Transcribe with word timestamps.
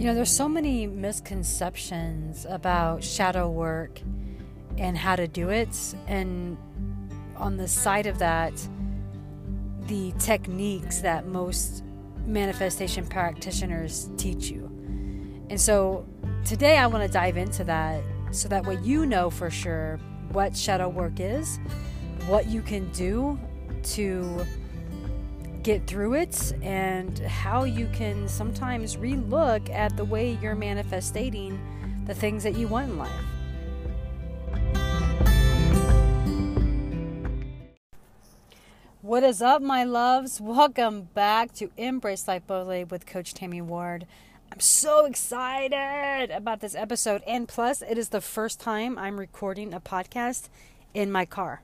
You 0.00 0.06
know, 0.06 0.14
there's 0.14 0.30
so 0.30 0.48
many 0.48 0.86
misconceptions 0.86 2.46
about 2.48 3.04
shadow 3.04 3.50
work 3.50 4.00
and 4.78 4.96
how 4.96 5.14
to 5.14 5.28
do 5.28 5.50
it. 5.50 5.76
And 6.06 6.56
on 7.36 7.58
the 7.58 7.68
side 7.68 8.06
of 8.06 8.18
that, 8.18 8.54
the 9.88 10.14
techniques 10.18 11.00
that 11.00 11.26
most 11.26 11.84
manifestation 12.24 13.06
practitioners 13.08 14.08
teach 14.16 14.48
you. 14.48 14.70
And 15.50 15.60
so 15.60 16.06
today 16.46 16.78
I 16.78 16.86
want 16.86 17.04
to 17.04 17.12
dive 17.12 17.36
into 17.36 17.62
that 17.64 18.02
so 18.30 18.48
that 18.48 18.64
way 18.64 18.78
you 18.82 19.04
know 19.04 19.28
for 19.28 19.50
sure 19.50 20.00
what 20.32 20.56
shadow 20.56 20.88
work 20.88 21.20
is, 21.20 21.60
what 22.26 22.46
you 22.46 22.62
can 22.62 22.90
do 22.92 23.38
to 23.82 24.46
get 25.62 25.86
through 25.86 26.14
it 26.14 26.52
and 26.62 27.18
how 27.20 27.64
you 27.64 27.86
can 27.92 28.26
sometimes 28.28 28.96
relook 28.96 29.68
at 29.70 29.94
the 29.96 30.04
way 30.04 30.38
you're 30.40 30.54
manifesting 30.54 31.60
the 32.06 32.14
things 32.14 32.42
that 32.44 32.56
you 32.56 32.66
want 32.66 32.90
in 32.90 32.98
life. 32.98 33.10
What 39.02 39.22
is 39.22 39.42
up, 39.42 39.60
my 39.60 39.84
loves? 39.84 40.40
Welcome 40.40 41.08
back 41.14 41.52
to 41.54 41.70
Embrace 41.76 42.28
Life 42.28 42.46
Boldly 42.46 42.84
with 42.84 43.06
Coach 43.06 43.34
Tammy 43.34 43.60
Ward. 43.60 44.06
I'm 44.52 44.60
so 44.60 45.04
excited 45.04 46.30
about 46.30 46.60
this 46.60 46.74
episode, 46.74 47.22
and 47.26 47.46
plus, 47.46 47.82
it 47.82 47.98
is 47.98 48.10
the 48.10 48.20
first 48.20 48.60
time 48.60 48.98
I'm 48.98 49.18
recording 49.18 49.74
a 49.74 49.80
podcast 49.80 50.48
in 50.94 51.10
my 51.10 51.24
car. 51.24 51.62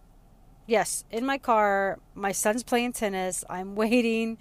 Yes, 0.66 1.04
in 1.10 1.24
my 1.24 1.38
car. 1.38 1.98
My 2.14 2.32
son's 2.32 2.62
playing 2.62 2.92
tennis. 2.92 3.44
I'm 3.48 3.74
waiting. 3.76 4.38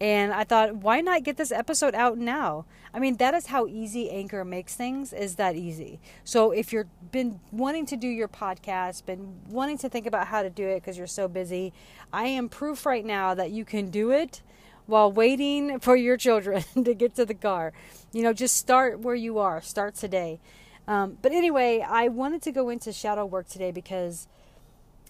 And 0.00 0.32
I 0.32 0.44
thought, 0.44 0.76
why 0.76 1.00
not 1.00 1.24
get 1.24 1.36
this 1.36 1.50
episode 1.50 1.94
out 1.94 2.18
now? 2.18 2.66
I 2.94 3.00
mean, 3.00 3.16
that 3.16 3.34
is 3.34 3.46
how 3.46 3.66
easy 3.66 4.08
Anchor 4.10 4.44
makes 4.44 4.76
things, 4.76 5.12
is 5.12 5.34
that 5.36 5.56
easy. 5.56 5.98
So 6.22 6.52
if 6.52 6.72
you've 6.72 6.86
been 7.10 7.40
wanting 7.50 7.84
to 7.86 7.96
do 7.96 8.06
your 8.06 8.28
podcast, 8.28 9.04
been 9.06 9.40
wanting 9.48 9.76
to 9.78 9.88
think 9.88 10.06
about 10.06 10.28
how 10.28 10.42
to 10.42 10.50
do 10.50 10.68
it 10.68 10.76
because 10.76 10.96
you're 10.96 11.08
so 11.08 11.26
busy, 11.26 11.72
I 12.12 12.28
am 12.28 12.48
proof 12.48 12.86
right 12.86 13.04
now 13.04 13.34
that 13.34 13.50
you 13.50 13.64
can 13.64 13.90
do 13.90 14.12
it 14.12 14.40
while 14.86 15.10
waiting 15.10 15.78
for 15.80 15.96
your 15.96 16.16
children 16.16 16.62
to 16.84 16.94
get 16.94 17.16
to 17.16 17.26
the 17.26 17.34
car. 17.34 17.72
You 18.12 18.22
know, 18.22 18.32
just 18.32 18.56
start 18.56 19.00
where 19.00 19.16
you 19.16 19.38
are, 19.38 19.60
start 19.60 19.96
today. 19.96 20.38
Um, 20.86 21.18
but 21.20 21.32
anyway, 21.32 21.84
I 21.86 22.06
wanted 22.06 22.40
to 22.42 22.52
go 22.52 22.68
into 22.68 22.92
shadow 22.92 23.26
work 23.26 23.48
today 23.48 23.72
because 23.72 24.28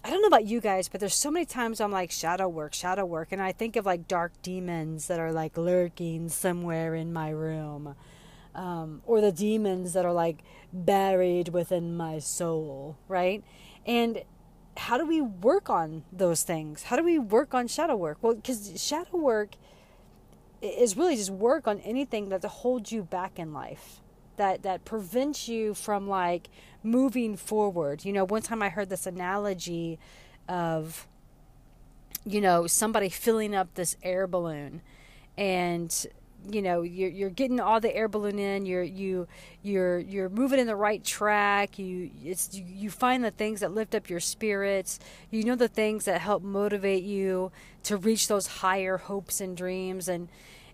I 0.05 0.11
don't 0.11 0.23
know 0.23 0.29
about 0.29 0.47
you 0.47 0.61
guys, 0.61 0.89
but 0.89 1.01
there's 1.01 1.15
so 1.15 1.31
many 1.31 1.45
times 1.45 1.81
I'm 1.81 1.91
like 1.91 2.11
shadow 2.11 2.49
work, 2.49 2.73
shadow 2.73 3.05
work, 3.05 3.33
and 3.33 3.43
I 3.43 3.53
think 3.53 3.77
of 3.77 3.85
like 3.85 4.07
dark 4.07 4.33
demons 4.43 5.09
that 5.09 5.19
are 5.19 5.33
like 5.33 5.57
lurking 5.57 6.29
somewhere 6.29 6.95
in 6.95 7.13
my 7.13 7.31
room, 7.31 7.95
um, 8.55 9.03
or 9.07 9.21
the 9.21 9.33
demons 9.33 9.93
that 9.95 10.05
are 10.05 10.13
like 10.13 10.39
buried 10.73 11.49
within 11.49 11.97
my 11.97 12.21
soul, 12.21 12.97
right? 13.09 13.43
And 13.87 14.23
how 14.77 14.97
do 14.97 15.05
we 15.05 15.21
work 15.21 15.69
on 15.69 16.05
those 16.12 16.45
things? 16.45 16.85
How 16.85 16.97
do 16.97 17.03
we 17.03 17.19
work 17.19 17.53
on 17.53 17.67
shadow 17.67 17.97
work? 17.97 18.19
Well, 18.23 18.35
because 18.35 18.81
shadow 18.81 19.17
work 19.17 19.57
is 20.62 20.97
really 20.97 21.17
just 21.17 21.31
work 21.31 21.67
on 21.67 21.81
anything 21.81 22.29
that 22.29 22.45
holds 22.45 22.93
you 22.93 23.03
back 23.03 23.39
in 23.39 23.53
life 23.53 24.01
that 24.39 24.62
that 24.62 24.85
prevents 24.85 25.49
you 25.49 25.75
from 25.75 26.09
like 26.09 26.49
moving 26.83 27.37
forward. 27.37 28.05
You 28.05 28.12
know, 28.12 28.25
one 28.25 28.43
time 28.43 28.62
I 28.62 28.69
heard 28.69 28.89
this 28.89 29.07
analogy 29.07 29.98
of 30.48 31.07
you 32.25 32.41
know, 32.41 32.67
somebody 32.67 33.09
filling 33.09 33.55
up 33.55 33.75
this 33.75 33.97
air 34.03 34.27
balloon 34.27 34.83
and 35.37 36.06
you 36.51 36.62
know 36.62 36.83
you're 36.83 37.11
you're 37.11 37.31
getting 37.31 37.59
all 37.59 37.81
the 37.81 37.95
air 37.95 38.06
balloon 38.06 38.39
in 38.39 38.65
you're 38.65 38.83
you 38.83 39.27
you're 39.62 39.99
you're 39.99 40.29
moving 40.29 40.61
in 40.61 40.69
the 40.69 40.77
right 40.77 41.03
track 41.03 41.81
you 41.81 42.11
it's 42.25 42.55
you 42.55 42.91
find 42.91 43.25
the 43.25 43.31
things 43.33 43.59
that 43.59 43.72
lift 43.72 43.93
up 43.93 44.09
your 44.09 44.21
spirits 44.21 45.00
you 45.33 45.43
know 45.43 45.56
the 45.56 45.66
things 45.66 46.05
that 46.05 46.21
help 46.21 46.43
motivate 46.43 47.03
you 47.03 47.50
to 47.83 47.97
reach 47.97 48.28
those 48.28 48.47
higher 48.47 48.99
hopes 48.99 49.41
and 49.41 49.56
dreams 49.56 50.09
and 50.09 50.28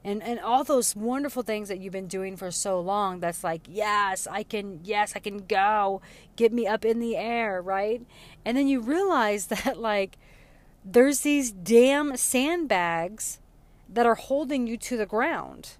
and 0.04 0.22
and 0.22 0.38
all 0.41 0.62
those 0.62 0.94
wonderful 0.94 1.42
things 1.42 1.69
that 1.69 1.78
you've 1.78 1.92
been 1.92 2.06
doing 2.06 2.37
for 2.37 2.50
so 2.50 2.78
long 2.78 3.20
that's 3.20 3.42
like 3.42 3.62
yes 3.66 4.28
i 4.31 4.42
can 4.42 4.81
yes 4.84 5.15
i 5.16 5.19
can 5.19 5.38
go. 5.38 6.03
Get 6.37 6.53
me 6.53 6.66
up 6.66 6.84
in 6.84 7.00
the 7.00 7.16
air 7.16 7.62
right? 7.62 8.03
And 8.44 8.56
then 8.56 8.69
you 8.69 8.81
realize 8.81 9.47
that 9.48 9.78
like 9.78 10.19
there's 10.84 11.20
these 11.20 11.50
damn 11.50 12.16
sandbags 12.16 13.41
that 13.88 14.04
are 14.04 14.16
holding 14.16 14.66
you 14.66 14.76
to 14.76 14.97
the 14.97 15.06
ground. 15.06 15.76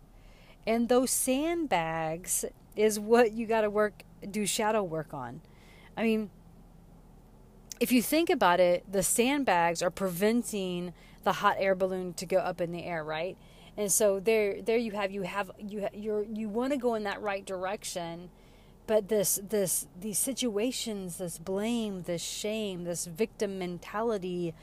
And 0.67 0.89
those 0.89 1.11
sandbags 1.11 2.45
is 2.75 2.99
what 2.99 3.33
you 3.33 3.47
got 3.47 3.63
to 3.63 3.71
work 3.71 4.03
do 4.31 4.47
shadow 4.47 4.83
work 4.83 5.13
on. 5.13 5.43
I 5.97 6.03
mean 6.03 6.31
if 7.81 7.93
you 7.93 8.01
think 8.01 8.31
about 8.31 8.61
it 8.61 8.85
the 8.91 9.03
sandbags 9.03 9.83
are 9.83 9.91
preventing 9.91 10.95
the 11.25 11.33
hot 11.33 11.57
air 11.59 11.75
balloon 11.75 12.15
to 12.15 12.27
go 12.27 12.39
up 12.39 12.61
in 12.61 12.71
the 12.73 12.85
air 12.85 13.03
right 13.03 13.37
and 13.77 13.91
so 13.91 14.21
there 14.21 14.63
there 14.63 14.77
you 14.77 14.93
have 14.93 15.11
you 15.11 15.23
have 15.23 15.51
you 15.59 15.89
you're 15.93 16.25
you 16.25 16.49
want 16.49 16.73
to 16.73 16.79
go 16.79 16.95
in 16.95 17.05
that 17.05 17.21
right 17.21 17.45
direction 17.45 18.31
but 18.87 19.09
this 19.09 19.41
this 19.49 19.87
these 19.99 20.19
situations 20.19 21.19
this 21.19 21.39
blame 21.39 22.03
this 22.03 22.23
shame 22.23 22.85
this 22.85 23.07
victim 23.07 23.59
mentality 23.59 24.55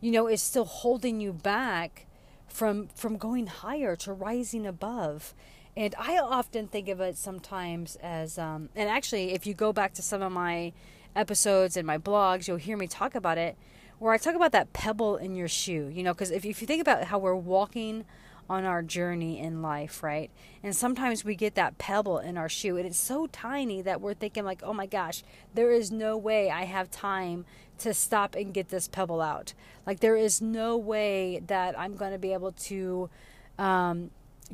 you 0.00 0.10
know 0.10 0.28
is 0.28 0.42
still 0.42 0.64
holding 0.64 1.20
you 1.20 1.32
back 1.32 2.06
from 2.52 2.88
from 2.88 3.16
going 3.16 3.46
higher 3.46 3.96
to 3.96 4.12
rising 4.12 4.66
above. 4.66 5.34
And 5.74 5.94
i 5.98 6.18
often 6.18 6.68
think 6.68 6.88
of 6.88 7.00
it 7.00 7.16
sometimes 7.16 7.96
as 7.96 8.38
um, 8.38 8.68
and 8.76 8.90
actually 8.90 9.32
if 9.32 9.46
you 9.46 9.54
go 9.54 9.72
back 9.72 9.94
to 9.94 10.02
some 10.02 10.20
of 10.20 10.30
my 10.30 10.74
episodes 11.16 11.78
and 11.78 11.86
my 11.86 11.96
blogs 11.96 12.46
you'll 12.46 12.58
hear 12.58 12.76
me 12.76 12.86
talk 12.86 13.14
about 13.14 13.38
it 13.38 13.56
where 13.98 14.12
i 14.12 14.18
talk 14.18 14.34
about 14.34 14.52
that 14.52 14.74
pebble 14.74 15.16
in 15.16 15.34
your 15.34 15.48
shoe 15.48 15.88
you 15.90 16.02
know 16.02 16.12
because 16.12 16.30
if, 16.30 16.44
if 16.44 16.60
you 16.60 16.66
think 16.66 16.82
about 16.82 17.04
how 17.04 17.18
we're 17.18 17.34
walking 17.34 18.04
on 18.48 18.64
our 18.64 18.82
journey 18.82 19.38
in 19.38 19.62
life, 19.62 20.02
right? 20.02 20.30
And 20.62 20.74
sometimes 20.74 21.24
we 21.24 21.34
get 21.34 21.54
that 21.54 21.78
pebble 21.78 22.18
in 22.18 22.36
our 22.36 22.48
shoe, 22.48 22.76
and 22.76 22.86
it's 22.86 22.98
so 22.98 23.26
tiny 23.26 23.82
that 23.82 24.00
we're 24.00 24.14
thinking, 24.14 24.44
like, 24.44 24.62
oh 24.62 24.72
my 24.72 24.86
gosh, 24.86 25.22
there 25.54 25.70
is 25.70 25.90
no 25.90 26.16
way 26.16 26.50
I 26.50 26.64
have 26.64 26.90
time 26.90 27.44
to 27.78 27.94
stop 27.94 28.34
and 28.34 28.54
get 28.54 28.68
this 28.68 28.88
pebble 28.88 29.20
out. 29.20 29.54
Like, 29.86 30.00
there 30.00 30.16
is 30.16 30.40
no 30.40 30.76
way 30.76 31.42
that 31.46 31.78
I'm 31.78 31.96
going 31.96 32.12
to 32.12 32.18
be 32.18 32.32
able 32.32 32.52
to. 32.52 33.10
Um, 33.58 34.10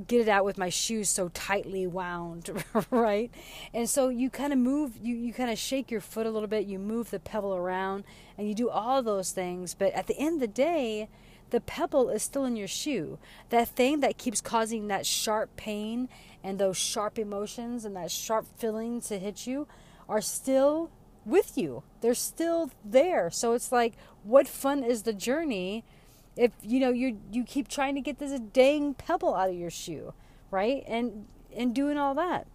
get 0.06 0.20
it 0.20 0.28
out 0.28 0.44
with 0.44 0.58
my 0.58 0.68
shoes 0.68 1.08
so 1.08 1.28
tightly 1.30 1.86
wound, 1.86 2.50
right? 2.90 3.30
And 3.74 3.88
so 3.88 4.08
you 4.08 4.30
kind 4.30 4.52
of 4.52 4.58
move, 4.58 4.92
you, 5.02 5.16
you 5.16 5.32
kind 5.32 5.50
of 5.50 5.58
shake 5.58 5.90
your 5.90 6.00
foot 6.00 6.26
a 6.26 6.30
little 6.30 6.48
bit, 6.48 6.66
you 6.66 6.78
move 6.78 7.10
the 7.10 7.18
pebble 7.18 7.54
around, 7.54 8.04
and 8.36 8.48
you 8.48 8.54
do 8.54 8.68
all 8.68 9.02
those 9.02 9.32
things. 9.32 9.74
But 9.74 9.92
at 9.94 10.06
the 10.06 10.16
end 10.16 10.34
of 10.34 10.40
the 10.40 10.46
day, 10.46 11.08
the 11.50 11.60
pebble 11.60 12.10
is 12.10 12.22
still 12.22 12.44
in 12.44 12.56
your 12.56 12.68
shoe. 12.68 13.18
That 13.50 13.68
thing 13.68 14.00
that 14.00 14.18
keeps 14.18 14.40
causing 14.40 14.88
that 14.88 15.06
sharp 15.06 15.56
pain 15.56 16.08
and 16.42 16.58
those 16.58 16.76
sharp 16.76 17.18
emotions 17.18 17.84
and 17.84 17.96
that 17.96 18.10
sharp 18.10 18.46
feeling 18.56 19.00
to 19.02 19.18
hit 19.18 19.46
you 19.46 19.66
are 20.08 20.20
still 20.20 20.90
with 21.24 21.58
you. 21.58 21.82
They're 22.00 22.14
still 22.14 22.70
there. 22.84 23.30
So 23.30 23.52
it's 23.52 23.72
like, 23.72 23.94
what 24.22 24.48
fun 24.48 24.82
is 24.82 25.02
the 25.02 25.12
journey 25.12 25.84
if 26.38 26.52
you 26.62 26.78
know 26.78 26.90
you 26.90 27.20
you 27.32 27.42
keep 27.42 27.66
trying 27.66 27.96
to 27.96 28.00
get 28.00 28.18
this 28.20 28.38
dang 28.38 28.94
pebble 28.94 29.34
out 29.34 29.50
of 29.50 29.56
your 29.56 29.70
shoe, 29.70 30.14
right? 30.50 30.84
And 30.86 31.26
and 31.54 31.74
doing 31.74 31.98
all 31.98 32.14
that. 32.14 32.46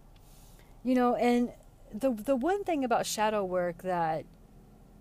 You 0.82 0.94
know, 0.94 1.14
and 1.14 1.52
the 1.92 2.10
the 2.10 2.34
one 2.34 2.64
thing 2.64 2.82
about 2.82 3.04
shadow 3.04 3.44
work 3.44 3.82
that 3.82 4.24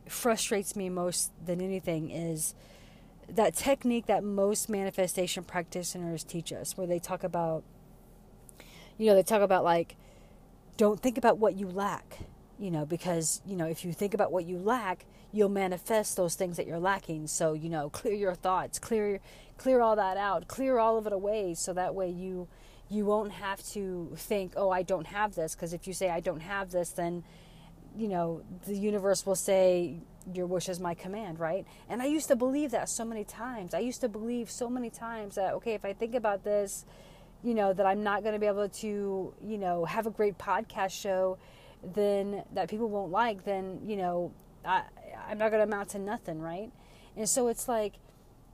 frustrates 0.07 0.75
me 0.75 0.89
most 0.89 1.31
than 1.43 1.61
anything 1.61 2.11
is 2.11 2.53
that 3.29 3.55
technique 3.55 4.05
that 4.07 4.23
most 4.23 4.69
manifestation 4.69 5.43
practitioners 5.43 6.23
teach 6.23 6.51
us, 6.51 6.77
where 6.77 6.87
they 6.87 6.99
talk 6.99 7.23
about, 7.23 7.63
you 8.97 9.07
know, 9.07 9.15
they 9.15 9.23
talk 9.23 9.41
about 9.41 9.63
like, 9.63 9.95
don't 10.77 10.99
think 10.99 11.17
about 11.17 11.37
what 11.37 11.55
you 11.55 11.67
lack, 11.67 12.19
you 12.59 12.71
know, 12.71 12.85
because, 12.85 13.41
you 13.45 13.55
know, 13.55 13.65
if 13.65 13.85
you 13.85 13.93
think 13.93 14.13
about 14.13 14.31
what 14.31 14.45
you 14.45 14.57
lack, 14.57 15.05
you'll 15.31 15.49
manifest 15.49 16.15
those 16.15 16.35
things 16.35 16.57
that 16.57 16.67
you're 16.67 16.79
lacking. 16.79 17.27
So, 17.27 17.53
you 17.53 17.69
know, 17.69 17.89
clear 17.91 18.13
your 18.13 18.35
thoughts, 18.35 18.79
clear, 18.79 19.19
clear 19.57 19.81
all 19.81 19.95
that 19.95 20.17
out, 20.17 20.47
clear 20.47 20.77
all 20.77 20.97
of 20.97 21.07
it 21.07 21.13
away. 21.13 21.53
So 21.55 21.73
that 21.73 21.95
way 21.95 22.09
you, 22.09 22.47
you 22.89 23.05
won't 23.05 23.33
have 23.33 23.63
to 23.69 24.13
think, 24.15 24.53
oh, 24.55 24.69
I 24.69 24.83
don't 24.83 25.07
have 25.07 25.35
this. 25.35 25.55
Because 25.55 25.73
if 25.73 25.87
you 25.87 25.93
say, 25.93 26.09
I 26.09 26.19
don't 26.19 26.41
have 26.41 26.71
this, 26.71 26.89
then, 26.91 27.23
you 27.97 28.07
know, 28.07 28.41
the 28.65 28.75
universe 28.75 29.25
will 29.25 29.35
say, 29.35 29.99
your 30.31 30.45
wish 30.45 30.69
is 30.69 30.79
my 30.79 30.93
command, 30.93 31.39
right? 31.39 31.65
And 31.89 32.01
I 32.01 32.05
used 32.05 32.27
to 32.29 32.35
believe 32.35 32.71
that 32.71 32.89
so 32.89 33.03
many 33.03 33.23
times. 33.23 33.73
I 33.73 33.79
used 33.79 34.01
to 34.01 34.09
believe 34.09 34.49
so 34.49 34.69
many 34.69 34.89
times 34.89 35.35
that, 35.35 35.53
okay, 35.55 35.73
if 35.73 35.83
I 35.83 35.93
think 35.93 36.15
about 36.15 36.43
this, 36.43 36.85
you 37.43 37.53
know, 37.53 37.73
that 37.73 37.85
I'm 37.85 38.03
not 38.03 38.23
going 38.23 38.33
to 38.33 38.39
be 38.39 38.45
able 38.45 38.69
to, 38.69 39.33
you 39.43 39.57
know, 39.57 39.85
have 39.85 40.07
a 40.07 40.11
great 40.11 40.37
podcast 40.37 40.91
show, 40.91 41.37
then 41.83 42.43
that 42.53 42.69
people 42.69 42.89
won't 42.89 43.11
like, 43.11 43.43
then, 43.43 43.81
you 43.85 43.97
know, 43.97 44.31
I, 44.63 44.83
I'm 45.27 45.37
not 45.37 45.51
going 45.51 45.59
to 45.59 45.63
amount 45.63 45.89
to 45.89 45.99
nothing, 45.99 46.39
right? 46.39 46.71
And 47.17 47.27
so 47.27 47.47
it's 47.49 47.67
like, 47.67 47.95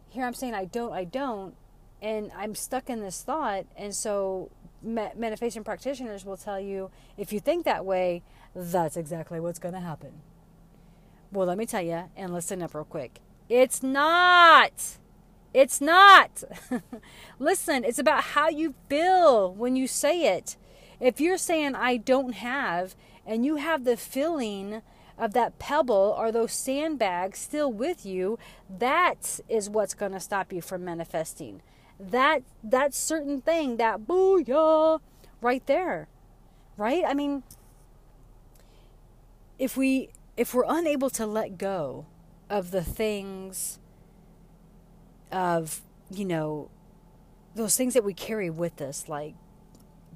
here 0.09 0.25
I'm 0.25 0.33
saying 0.33 0.55
I 0.55 0.65
don't, 0.65 0.91
I 0.91 1.03
don't, 1.03 1.53
and 2.01 2.31
I'm 2.35 2.55
stuck 2.55 2.89
in 2.89 3.01
this 3.01 3.21
thought. 3.21 3.65
And 3.77 3.93
so 3.93 4.49
manifestation 4.81 5.63
practitioners 5.63 6.25
will 6.25 6.37
tell 6.37 6.59
you 6.59 6.89
if 7.17 7.31
you 7.31 7.39
think 7.39 7.65
that 7.65 7.85
way, 7.85 8.23
that's 8.55 8.97
exactly 8.97 9.39
what's 9.39 9.59
going 9.59 9.75
to 9.75 9.79
happen. 9.79 10.13
Well, 11.31 11.47
let 11.47 11.57
me 11.57 11.65
tell 11.65 11.81
you, 11.81 12.05
and 12.15 12.33
listen 12.33 12.61
up 12.61 12.73
real 12.73 12.85
quick. 12.85 13.19
It's 13.49 13.83
not. 13.83 14.97
It's 15.53 15.79
not. 15.79 16.43
listen, 17.39 17.83
it's 17.83 17.99
about 17.99 18.23
how 18.23 18.49
you 18.49 18.73
feel 18.87 19.53
when 19.53 19.75
you 19.75 19.87
say 19.87 20.35
it. 20.35 20.57
If 20.99 21.21
you're 21.21 21.37
saying, 21.37 21.75
I 21.75 21.97
don't 21.97 22.33
have, 22.33 22.95
and 23.25 23.45
you 23.45 23.57
have 23.57 23.83
the 23.83 23.95
feeling 23.95 24.81
of 25.17 25.33
that 25.33 25.59
pebble 25.59 26.15
or 26.17 26.31
those 26.31 26.51
sandbags 26.51 27.39
still 27.39 27.71
with 27.71 28.05
you, 28.05 28.39
that 28.69 29.39
is 29.47 29.69
what's 29.69 29.93
going 29.93 30.13
to 30.13 30.19
stop 30.19 30.51
you 30.51 30.61
from 30.61 30.83
manifesting. 30.83 31.61
That 31.99 32.43
that 32.63 32.93
certain 32.93 33.41
thing, 33.41 33.77
that 33.77 34.01
booyah, 34.01 34.99
right 35.41 35.65
there, 35.67 36.07
right? 36.77 37.03
I 37.05 37.13
mean, 37.13 37.43
if 39.57 39.75
we 39.75 40.09
if 40.39 40.53
we're 40.53 40.63
unable 40.69 41.09
to 41.09 41.27
let 41.27 41.57
go 41.57 42.05
of 42.49 42.71
the 42.71 42.81
things 42.81 43.77
of 45.33 45.81
you 46.09 46.23
know 46.23 46.71
those 47.55 47.75
things 47.75 47.93
that 47.93 48.05
we 48.05 48.13
carry 48.13 48.49
with 48.49 48.81
us, 48.81 49.09
like 49.09 49.35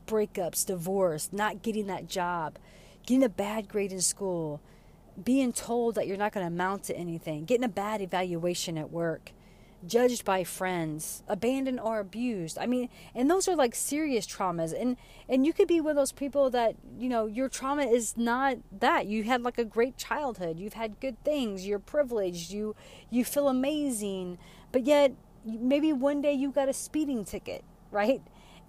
breakups, 0.07 0.65
divorce, 0.65 1.27
not 1.33 1.61
getting 1.61 1.87
that 1.87 2.07
job, 2.07 2.57
getting 3.05 3.21
a 3.21 3.27
bad 3.27 3.67
grade 3.67 3.91
in 3.91 3.99
school, 3.99 4.61
being 5.21 5.51
told 5.51 5.95
that 5.95 6.07
you're 6.07 6.15
not 6.15 6.31
going 6.31 6.45
to 6.45 6.53
amount 6.53 6.85
to 6.85 6.95
anything, 6.95 7.43
getting 7.43 7.65
a 7.65 7.67
bad 7.67 8.01
evaluation 8.01 8.77
at 8.77 8.89
work, 8.91 9.33
judged 9.85 10.25
by 10.25 10.43
friends, 10.43 11.23
abandoned 11.27 11.79
or 11.79 11.99
abused. 11.99 12.57
I 12.57 12.65
mean, 12.65 12.89
and 13.13 13.29
those 13.29 13.47
are 13.47 13.55
like 13.55 13.75
serious 13.75 14.25
traumas. 14.25 14.79
And 14.79 14.97
and 15.27 15.45
you 15.45 15.53
could 15.53 15.67
be 15.67 15.81
one 15.81 15.91
of 15.91 15.95
those 15.95 16.11
people 16.11 16.49
that, 16.51 16.75
you 16.97 17.09
know, 17.09 17.25
your 17.25 17.49
trauma 17.49 17.83
is 17.83 18.15
not 18.17 18.57
that. 18.79 19.07
You 19.07 19.23
had 19.23 19.41
like 19.41 19.57
a 19.57 19.65
great 19.65 19.97
childhood. 19.97 20.59
You've 20.59 20.73
had 20.73 20.99
good 20.99 21.21
things. 21.23 21.67
You're 21.67 21.79
privileged. 21.79 22.51
You 22.51 22.75
you 23.09 23.25
feel 23.25 23.47
amazing. 23.47 24.37
But 24.71 24.85
yet 24.85 25.13
maybe 25.45 25.91
one 25.91 26.21
day 26.21 26.33
you 26.33 26.51
got 26.51 26.69
a 26.69 26.73
speeding 26.73 27.25
ticket, 27.25 27.63
right? 27.91 28.21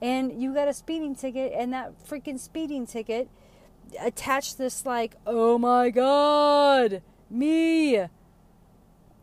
And 0.03 0.43
you 0.43 0.53
got 0.53 0.69
a 0.69 0.75
speeding 0.75 1.15
ticket 1.15 1.53
and 1.55 1.73
that 1.73 1.93
freaking 2.07 2.39
speeding 2.39 2.87
ticket 2.87 3.29
attached 4.01 4.59
this 4.59 4.85
like, 4.85 5.17
oh 5.27 5.59
my 5.59 5.91
god, 5.91 7.03
me, 7.31 8.05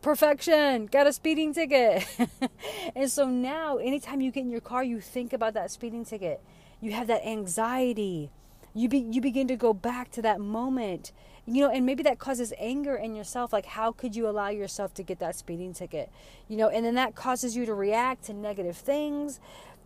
perfection, 0.01 0.88
got 0.88 1.07
a 1.07 1.13
speeding 1.13 1.53
ticket. 1.53 2.06
and 2.95 3.09
so 3.09 3.27
now, 3.27 3.77
anytime 3.77 4.21
you 4.21 4.31
get 4.31 4.42
in 4.42 4.50
your 4.50 4.62
car, 4.62 4.83
you 4.83 5.00
think 5.00 5.33
about 5.33 5.53
that 5.53 5.71
speeding 5.71 6.06
ticket. 6.06 6.42
You 6.80 6.92
have 6.94 7.07
that 7.07 7.25
anxiety. 7.25 8.31
You 8.74 8.89
be, 8.89 9.00
you 9.00 9.21
begin 9.21 9.48
to 9.48 9.56
go 9.56 9.74
back 9.74 10.12
to 10.12 10.21
that 10.21 10.39
moment, 10.39 11.12
you 11.45 11.62
know, 11.62 11.69
and 11.69 11.86
maybe 11.86 12.03
that 12.03 12.19
causes 12.19 12.53
anger 12.57 12.95
in 12.95 13.15
yourself. 13.15 13.51
Like, 13.51 13.65
how 13.65 13.92
could 13.92 14.15
you 14.15 14.27
allow 14.27 14.50
yourself 14.50 14.94
to 14.95 15.03
get 15.03 15.19
that 15.19 15.36
speeding 15.36 15.74
ticket, 15.74 16.09
you 16.48 16.57
know? 16.57 16.69
And 16.69 16.86
then 16.86 16.95
that 16.95 17.13
causes 17.13 17.56
you 17.56 17.65
to 17.65 17.74
react 17.74 18.25
to 18.25 18.33
negative 18.33 18.77
things 18.77 19.39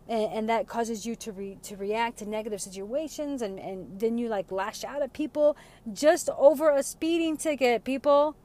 and, 0.08 0.32
and 0.32 0.50
that 0.50 0.68
causes 0.68 1.06
you 1.06 1.16
to 1.16 1.32
re, 1.32 1.58
to 1.64 1.76
react 1.76 2.20
to 2.20 2.26
negative 2.26 2.62
situations 2.62 3.42
and, 3.42 3.60
and 3.60 4.00
then 4.00 4.18
you 4.18 4.30
like 4.30 4.52
lash 4.52 4.84
out 4.84 5.02
at 5.02 5.14
people 5.14 5.58
just 5.94 6.30
over 6.38 6.70
a 6.70 6.84
speeding 6.84 7.38
ticket 7.38 7.84
people 7.84 8.36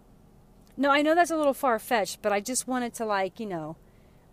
no 0.77 0.91
i 0.91 1.03
know 1.03 1.15
that's 1.15 1.31
a 1.31 1.37
little 1.37 1.55
far-fetched 1.55 2.21
but 2.23 2.33
i 2.33 2.41
just 2.41 2.67
wanted 2.67 2.93
to 2.95 3.05
like 3.05 3.39
you 3.39 3.47
know 3.47 3.77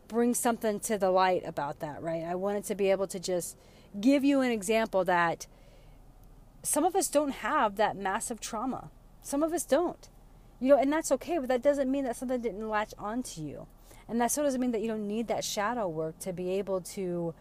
bring 0.07 0.33
something 0.33 0.79
to 0.79 0.97
the 0.97 1.11
light 1.11 1.43
about 1.45 1.79
that 1.79 2.01
right? 2.01 2.23
I 2.23 2.35
wanted 2.35 2.63
to 2.65 2.75
be 2.75 2.91
able 2.91 3.07
to 3.07 3.19
just 3.19 3.57
give 3.99 4.23
you 4.23 4.41
an 4.41 4.51
example 4.51 5.03
that 5.05 5.47
some 6.63 6.83
of 6.83 6.95
us 6.95 7.07
don't 7.07 7.31
have 7.31 7.75
that 7.77 7.95
massive 7.95 8.39
trauma. 8.39 8.89
Some 9.21 9.43
of 9.43 9.53
us 9.53 9.63
don't. 9.63 10.09
You 10.59 10.69
know 10.69 10.77
and 10.77 10.91
that's 10.91 11.11
okay 11.13 11.37
but 11.37 11.47
that 11.49 11.61
doesn't 11.61 11.91
mean 11.91 12.03
that 12.05 12.15
something 12.15 12.41
didn't 12.41 12.67
latch 12.67 12.93
onto 12.97 13.41
you. 13.41 13.67
And 14.07 14.21
that 14.21 14.31
still 14.31 14.45
doesn't 14.45 14.61
mean 14.61 14.71
that 14.71 14.81
you 14.81 14.87
don't 14.87 15.07
need 15.07 15.27
that 15.27 15.43
shadow 15.43 15.87
work 15.87 16.17
to 16.19 16.31
be 16.31 16.51
able 16.51 16.79
to 16.81 17.33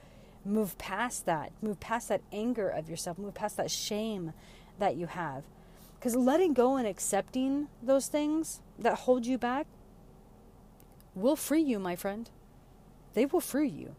move 0.45 0.77
past 0.79 1.27
that, 1.27 1.53
move 1.63 1.79
past 1.79 2.09
that 2.09 2.23
anger 2.33 2.69
of 2.69 2.91
yourself, 2.91 3.19
move 3.19 3.35
past 3.35 3.57
that 3.57 3.71
shame 3.71 4.33
that 4.79 4.97
you 4.97 5.07
have. 5.07 5.45
Because 5.99 6.15
letting 6.15 6.53
go 6.53 6.77
and 6.77 6.87
accepting 6.87 7.69
those 7.83 8.07
things 8.07 8.61
that 8.79 8.95
hold 9.01 9.27
you 9.27 9.39
back 9.39 9.67
will 11.15 11.37
free 11.37 11.63
you, 11.63 11.79
my 11.79 11.97
friend. 11.97 12.31
They 13.15 13.27
will 13.27 13.41
free 13.41 13.69
you. 13.69 13.97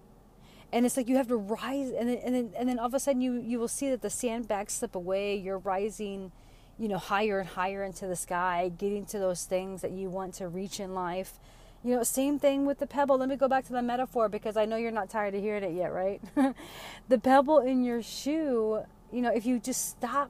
And 0.71 0.85
it's 0.85 0.97
like 0.97 1.07
you 1.07 1.15
have 1.15 1.29
to 1.29 1.37
rise, 1.37 1.91
and 1.91 2.09
then, 2.09 2.17
and 2.17 2.35
then, 2.35 2.51
and 2.57 2.69
then 2.69 2.77
all 2.77 2.87
of 2.87 2.93
a 2.93 2.99
sudden 2.99 3.21
you, 3.21 3.33
you 3.35 3.57
will 3.57 3.69
see 3.69 3.89
that 3.89 4.01
the 4.01 4.09
sandbags 4.09 4.73
slip 4.73 4.95
away. 4.95 5.35
You're 5.35 5.59
rising, 5.59 6.31
you 6.77 6.87
know, 6.87 6.97
higher 6.97 7.39
and 7.39 7.49
higher 7.49 7.83
into 7.83 8.05
the 8.05 8.17
sky, 8.17 8.71
getting 8.77 9.05
to 9.07 9.19
those 9.19 9.45
things 9.45 9.81
that 9.81 9.91
you 9.91 10.09
want 10.09 10.33
to 10.35 10.47
reach 10.47 10.79
in 10.79 10.93
life 10.93 11.39
you 11.83 11.95
know, 11.95 12.03
same 12.03 12.39
thing 12.39 12.65
with 12.65 12.79
the 12.79 12.87
pebble. 12.87 13.17
Let 13.17 13.29
me 13.29 13.35
go 13.35 13.47
back 13.47 13.65
to 13.65 13.73
the 13.73 13.81
metaphor 13.81 14.29
because 14.29 14.57
I 14.57 14.65
know 14.65 14.75
you're 14.75 14.91
not 14.91 15.09
tired 15.09 15.35
of 15.35 15.41
hearing 15.41 15.63
it 15.63 15.73
yet, 15.73 15.93
right? 15.93 16.21
the 17.07 17.17
pebble 17.17 17.59
in 17.59 17.83
your 17.83 18.01
shoe, 18.01 18.81
you 19.11 19.21
know, 19.21 19.31
if 19.33 19.45
you 19.45 19.59
just 19.59 19.89
stop 19.89 20.29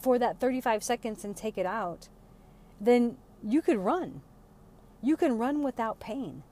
for 0.00 0.18
that 0.18 0.40
35 0.40 0.82
seconds 0.82 1.24
and 1.24 1.36
take 1.36 1.58
it 1.58 1.66
out, 1.66 2.08
then 2.80 3.16
you 3.42 3.62
could 3.62 3.78
run. 3.78 4.22
You 5.02 5.16
can 5.16 5.38
run 5.38 5.62
without 5.62 6.00
pain. 6.00 6.42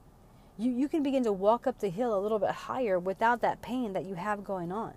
You, 0.56 0.71
you 0.71 0.89
can 0.89 1.03
begin 1.03 1.25
to 1.25 1.33
walk 1.33 1.67
up 1.67 1.79
the 1.79 1.89
hill 1.89 2.19
a 2.19 2.21
little 2.21 2.39
bit 2.39 2.50
higher 2.50 2.99
without 2.99 3.41
that 3.43 3.62
pain 3.62 3.93
that 3.93 4.05
you 4.05 4.15
have 4.15 4.45
going 4.45 4.73
on. 4.73 4.95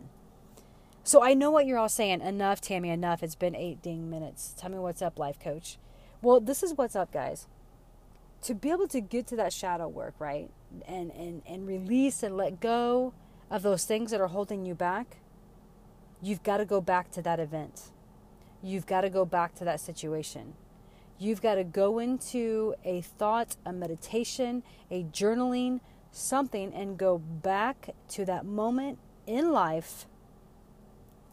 So 1.04 1.24
I 1.24 1.34
know 1.34 1.52
what 1.52 1.66
you're 1.66 1.78
all 1.78 1.90
saying. 1.90 2.22
Enough, 2.22 2.62
Tammy, 2.62 2.90
enough. 2.90 3.24
It's 3.24 3.36
been 3.36 3.56
eight 3.56 3.82
ding 3.82 4.10
minutes. 4.10 4.54
Tell 4.58 4.70
me 4.70 4.78
what's 4.78 5.02
up, 5.02 5.18
life 5.18 5.40
coach. 5.40 5.78
Well, 6.22 6.40
this 6.40 6.62
is 6.64 6.74
what's 6.76 6.96
up, 6.96 7.12
guys 7.12 7.48
to 8.42 8.56
be 8.56 8.72
able 8.72 8.88
to 8.88 9.02
get 9.02 9.28
to 9.28 9.36
that 9.36 9.54
shadow 9.54 9.88
work, 9.88 10.16
right? 10.20 10.50
And 10.88 11.12
and 11.12 11.42
and 11.46 11.68
release 11.68 12.24
and 12.24 12.36
let 12.36 12.60
go 12.60 13.14
of 13.50 13.62
those 13.62 13.86
things 13.86 14.12
that 14.12 14.22
are 14.22 14.28
holding 14.28 14.66
you 14.66 14.74
back, 14.74 15.18
you've 16.22 16.44
got 16.44 16.58
to 16.58 16.66
go 16.66 16.82
back 16.82 17.12
to 17.12 17.22
that 17.22 17.40
event. 17.40 17.92
You've 18.64 18.86
got 18.86 19.02
to 19.02 19.10
go 19.10 19.26
back 19.26 19.56
to 19.56 19.66
that 19.66 19.80
situation. 19.80 20.54
You've 21.18 21.42
got 21.42 21.56
to 21.56 21.64
go 21.64 22.00
into 22.00 22.76
a 22.84 23.02
thought, 23.02 23.56
a 23.66 23.74
meditation, 23.74 24.64
a 24.90 25.04
journaling, 25.04 25.82
something 26.12 26.74
and 26.74 26.98
go 26.98 27.18
back 27.18 27.96
to 28.10 28.26
that 28.26 28.46
moment 28.46 29.00
in 29.26 29.52
life 29.52 30.06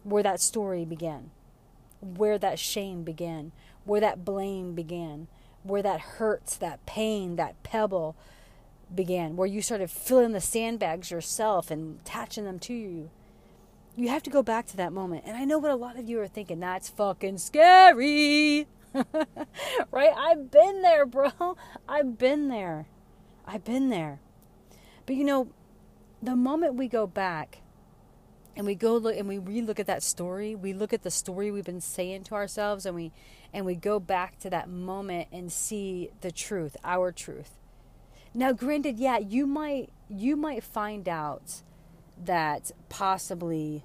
where 0.03 0.23
that 0.23 0.39
story 0.39 0.85
began, 0.85 1.31
where 2.01 2.37
that 2.37 2.57
shame 2.57 3.03
began, 3.03 3.51
where 3.83 4.01
that 4.01 4.23
blame 4.23 4.73
began, 4.73 5.27
where 5.63 5.81
that 5.81 5.99
hurts, 5.99 6.55
that 6.55 6.85
pain, 6.85 7.35
that 7.35 7.61
pebble 7.63 8.15
began, 8.93 9.35
where 9.35 9.47
you 9.47 9.61
started 9.61 9.91
filling 9.91 10.31
the 10.31 10.41
sandbags 10.41 11.11
yourself 11.11 11.69
and 11.69 11.99
attaching 11.99 12.45
them 12.45 12.59
to 12.59 12.73
you. 12.73 13.09
You 13.95 14.09
have 14.09 14.23
to 14.23 14.29
go 14.29 14.41
back 14.41 14.65
to 14.67 14.77
that 14.77 14.93
moment. 14.93 15.23
And 15.25 15.35
I 15.35 15.45
know 15.45 15.57
what 15.57 15.71
a 15.71 15.75
lot 15.75 15.97
of 15.97 16.09
you 16.09 16.19
are 16.21 16.27
thinking 16.27 16.59
that's 16.59 16.89
fucking 16.89 17.37
scary. 17.37 18.67
right? 19.91 20.13
I've 20.17 20.51
been 20.51 20.81
there, 20.81 21.05
bro. 21.05 21.57
I've 21.87 22.17
been 22.17 22.47
there. 22.47 22.87
I've 23.45 23.63
been 23.63 23.89
there. 23.89 24.19
But 25.05 25.15
you 25.15 25.23
know, 25.23 25.49
the 26.21 26.35
moment 26.35 26.75
we 26.75 26.87
go 26.87 27.07
back 27.07 27.61
and 28.55 28.65
we 28.65 28.75
go 28.75 28.97
look 28.97 29.15
and 29.15 29.27
we 29.27 29.37
relook 29.39 29.79
at 29.79 29.87
that 29.87 30.03
story, 30.03 30.55
we 30.55 30.73
look 30.73 30.93
at 30.93 31.03
the 31.03 31.11
story 31.11 31.51
we've 31.51 31.63
been 31.63 31.81
saying 31.81 32.23
to 32.25 32.35
ourselves 32.35 32.85
and 32.85 32.95
we 32.95 33.11
and 33.53 33.65
we 33.65 33.75
go 33.75 33.99
back 33.99 34.37
to 34.39 34.49
that 34.49 34.69
moment 34.69 35.27
and 35.31 35.51
see 35.51 36.09
the 36.21 36.31
truth, 36.31 36.77
our 36.83 37.11
truth. 37.11 37.57
Now, 38.33 38.51
granted, 38.51 38.99
yeah, 38.99 39.17
you 39.17 39.47
might 39.47 39.89
you 40.09 40.35
might 40.35 40.63
find 40.63 41.07
out 41.07 41.63
that 42.23 42.71
possibly 42.89 43.83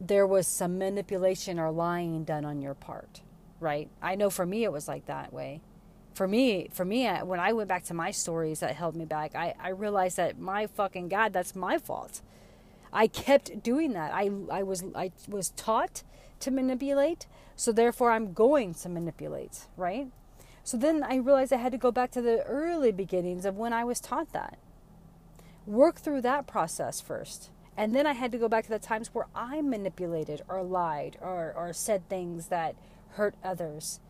there 0.00 0.26
was 0.26 0.46
some 0.46 0.78
manipulation 0.78 1.58
or 1.58 1.70
lying 1.70 2.24
done 2.24 2.44
on 2.44 2.60
your 2.60 2.74
part, 2.74 3.22
right? 3.60 3.88
I 4.00 4.14
know 4.14 4.30
for 4.30 4.46
me 4.46 4.64
it 4.64 4.72
was 4.72 4.86
like 4.86 5.06
that 5.06 5.32
way. 5.32 5.60
For 6.14 6.26
me, 6.26 6.68
for 6.72 6.84
me, 6.84 7.06
when 7.08 7.40
I 7.40 7.52
went 7.52 7.68
back 7.68 7.84
to 7.84 7.94
my 7.94 8.10
stories 8.10 8.60
that 8.60 8.74
held 8.74 8.96
me 8.96 9.04
back, 9.04 9.34
I, 9.34 9.54
I 9.60 9.68
realized 9.68 10.16
that 10.16 10.38
my 10.38 10.66
fucking 10.66 11.08
God, 11.08 11.32
that's 11.32 11.54
my 11.54 11.78
fault. 11.78 12.22
I 12.92 13.06
kept 13.06 13.62
doing 13.62 13.92
that. 13.92 14.12
I, 14.12 14.30
I 14.50 14.62
was 14.62 14.84
I 14.94 15.12
was 15.28 15.50
taught 15.50 16.02
to 16.40 16.50
manipulate, 16.50 17.26
so 17.54 17.70
therefore 17.72 18.12
I'm 18.12 18.32
going 18.32 18.74
to 18.74 18.88
manipulate, 18.88 19.66
right? 19.76 20.08
So 20.64 20.76
then 20.76 21.02
I 21.02 21.16
realized 21.16 21.52
I 21.52 21.56
had 21.56 21.72
to 21.72 21.78
go 21.78 21.90
back 21.90 22.10
to 22.12 22.22
the 22.22 22.42
early 22.42 22.92
beginnings 22.92 23.44
of 23.44 23.56
when 23.56 23.72
I 23.72 23.84
was 23.84 24.00
taught 24.00 24.32
that. 24.32 24.58
Work 25.68 25.96
through 25.96 26.22
that 26.22 26.46
process 26.46 26.98
first. 27.02 27.50
And 27.76 27.94
then 27.94 28.06
I 28.06 28.14
had 28.14 28.32
to 28.32 28.38
go 28.38 28.48
back 28.48 28.64
to 28.64 28.70
the 28.70 28.78
times 28.78 29.12
where 29.12 29.26
I 29.34 29.60
manipulated 29.60 30.40
or 30.48 30.62
lied 30.62 31.18
or, 31.20 31.52
or 31.54 31.74
said 31.74 32.08
things 32.08 32.46
that 32.46 32.74
hurt 33.10 33.34
others. 33.44 34.00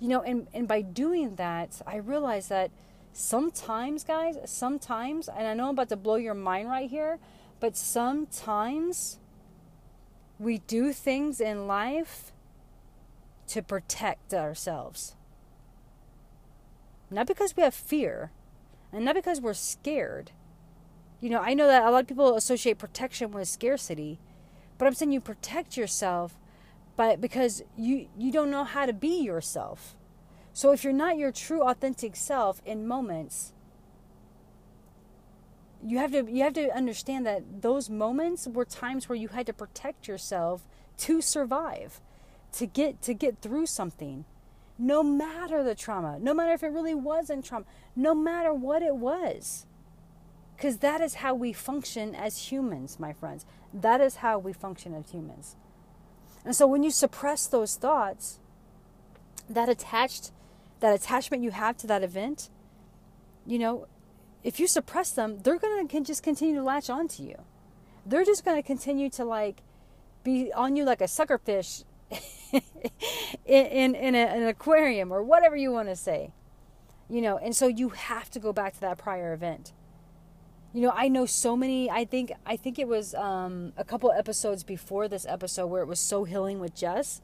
You 0.00 0.08
know, 0.08 0.20
and, 0.20 0.48
and 0.52 0.68
by 0.68 0.82
doing 0.82 1.36
that, 1.36 1.80
I 1.86 1.96
realized 1.96 2.50
that 2.50 2.70
sometimes, 3.14 4.04
guys, 4.04 4.36
sometimes, 4.44 5.28
and 5.28 5.46
I 5.46 5.54
know 5.54 5.64
I'm 5.64 5.70
about 5.70 5.88
to 5.88 5.96
blow 5.96 6.16
your 6.16 6.34
mind 6.34 6.68
right 6.68 6.90
here, 6.90 7.18
But 7.60 7.76
sometimes 7.76 9.18
we 10.38 10.58
do 10.58 10.92
things 10.92 11.40
in 11.40 11.66
life 11.66 12.32
to 13.48 13.62
protect 13.62 14.32
ourselves. 14.32 15.16
Not 17.10 17.26
because 17.26 17.56
we 17.56 17.62
have 17.62 17.74
fear 17.74 18.30
and 18.92 19.04
not 19.04 19.14
because 19.14 19.40
we're 19.40 19.54
scared. 19.54 20.30
You 21.20 21.30
know, 21.30 21.40
I 21.40 21.54
know 21.54 21.66
that 21.66 21.84
a 21.84 21.90
lot 21.90 22.02
of 22.02 22.06
people 22.06 22.36
associate 22.36 22.78
protection 22.78 23.32
with 23.32 23.48
scarcity, 23.48 24.18
but 24.76 24.86
I'm 24.86 24.94
saying 24.94 25.12
you 25.12 25.20
protect 25.20 25.76
yourself 25.76 26.38
but 26.98 27.20
because 27.20 27.62
you 27.76 28.08
you 28.18 28.32
don't 28.32 28.50
know 28.50 28.64
how 28.64 28.84
to 28.84 28.92
be 28.92 29.20
yourself. 29.22 29.96
So 30.52 30.72
if 30.72 30.82
you're 30.82 30.92
not 30.92 31.16
your 31.16 31.30
true 31.30 31.62
authentic 31.62 32.16
self 32.16 32.60
in 32.66 32.88
moments, 32.88 33.52
you 35.86 35.98
have 35.98 36.10
to 36.10 36.28
you 36.28 36.42
have 36.42 36.54
to 36.54 36.76
understand 36.76 37.24
that 37.24 37.62
those 37.62 37.88
moments 37.88 38.48
were 38.48 38.64
times 38.64 39.08
where 39.08 39.16
you 39.16 39.28
had 39.28 39.46
to 39.46 39.52
protect 39.52 40.08
yourself 40.08 40.66
to 40.98 41.20
survive 41.20 42.00
to 42.54 42.66
get 42.66 43.00
to 43.02 43.14
get 43.14 43.40
through 43.40 43.66
something 43.66 44.24
no 44.76 45.04
matter 45.04 45.62
the 45.62 45.76
trauma 45.76 46.18
no 46.18 46.34
matter 46.34 46.52
if 46.52 46.64
it 46.64 46.68
really 46.68 46.94
wasn't 46.94 47.44
trauma 47.44 47.64
no 47.94 48.12
matter 48.12 48.52
what 48.52 48.82
it 48.82 48.96
was 48.96 49.66
because 50.58 50.78
that 50.78 51.00
is 51.00 51.14
how 51.14 51.32
we 51.32 51.54
function 51.54 52.14
as 52.14 52.50
humans 52.50 53.00
my 53.00 53.14
friends 53.14 53.46
that 53.72 54.00
is 54.00 54.16
how 54.16 54.38
we 54.38 54.52
function 54.52 54.92
as 54.92 55.10
humans 55.10 55.56
and 56.44 56.54
so 56.54 56.66
when 56.66 56.82
you 56.82 56.90
suppress 56.90 57.46
those 57.46 57.76
thoughts 57.76 58.38
that 59.48 59.70
attached 59.70 60.32
that 60.80 60.94
attachment 60.94 61.42
you 61.42 61.52
have 61.52 61.76
to 61.76 61.86
that 61.86 62.02
event 62.02 62.50
you 63.46 63.58
know 63.58 63.86
if 64.44 64.60
you 64.60 64.66
suppress 64.66 65.10
them, 65.10 65.40
they're 65.42 65.58
going 65.58 65.86
to 65.86 66.00
just 66.00 66.22
continue 66.22 66.54
to 66.54 66.62
latch 66.62 66.88
onto 66.88 67.22
you. 67.22 67.36
They're 68.06 68.24
just 68.24 68.44
going 68.44 68.56
to 68.56 68.66
continue 68.66 69.10
to 69.10 69.24
like 69.24 69.62
be 70.24 70.52
on 70.52 70.76
you 70.76 70.84
like 70.84 71.00
a 71.00 71.08
sucker 71.08 71.38
fish 71.38 71.82
in 72.52 72.62
in, 73.66 73.94
in 73.94 74.14
a, 74.14 74.18
an 74.18 74.46
aquarium 74.46 75.12
or 75.12 75.22
whatever 75.22 75.56
you 75.56 75.72
want 75.72 75.88
to 75.88 75.96
say. 75.96 76.32
You 77.10 77.22
know, 77.22 77.38
and 77.38 77.56
so 77.56 77.66
you 77.66 77.90
have 77.90 78.30
to 78.30 78.40
go 78.40 78.52
back 78.52 78.74
to 78.74 78.80
that 78.80 78.98
prior 78.98 79.32
event. 79.32 79.72
You 80.74 80.82
know, 80.82 80.92
I 80.94 81.08
know 81.08 81.26
so 81.26 81.56
many. 81.56 81.90
I 81.90 82.04
think 82.04 82.32
I 82.44 82.56
think 82.56 82.78
it 82.78 82.86
was 82.86 83.14
um, 83.14 83.72
a 83.76 83.84
couple 83.84 84.12
episodes 84.12 84.62
before 84.62 85.08
this 85.08 85.26
episode 85.26 85.66
where 85.66 85.82
it 85.82 85.86
was 85.86 86.00
so 86.00 86.24
healing 86.24 86.60
with 86.60 86.74
Jess 86.74 87.22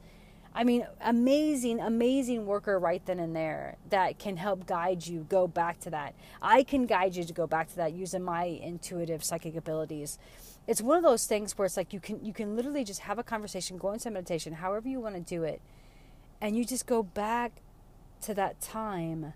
I 0.57 0.63
mean, 0.63 0.87
amazing, 1.01 1.81
amazing 1.81 2.45
worker 2.45 2.79
right 2.79 3.05
then 3.05 3.19
and 3.19 3.35
there 3.35 3.75
that 3.89 4.17
can 4.17 4.37
help 4.37 4.65
guide 4.65 5.05
you 5.05 5.25
go 5.27 5.47
back 5.47 5.81
to 5.81 5.89
that. 5.89 6.15
I 6.41 6.63
can 6.63 6.85
guide 6.85 7.17
you 7.17 7.25
to 7.25 7.33
go 7.33 7.45
back 7.45 7.67
to 7.71 7.75
that 7.75 7.91
using 7.91 8.23
my 8.23 8.45
intuitive 8.45 9.21
psychic 9.21 9.57
abilities. 9.57 10.17
It's 10.65 10.81
one 10.81 10.95
of 10.95 11.03
those 11.03 11.25
things 11.25 11.57
where 11.57 11.65
it's 11.65 11.75
like 11.75 11.91
you 11.91 11.99
can 11.99 12.23
you 12.23 12.31
can 12.31 12.55
literally 12.55 12.85
just 12.85 13.01
have 13.01 13.19
a 13.19 13.23
conversation, 13.23 13.77
go 13.77 13.91
into 13.91 14.09
meditation, 14.09 14.53
however 14.53 14.87
you 14.87 15.01
want 15.01 15.15
to 15.15 15.21
do 15.21 15.43
it, 15.43 15.61
and 16.39 16.57
you 16.57 16.63
just 16.63 16.87
go 16.87 17.03
back 17.03 17.51
to 18.21 18.33
that 18.33 18.61
time 18.61 19.33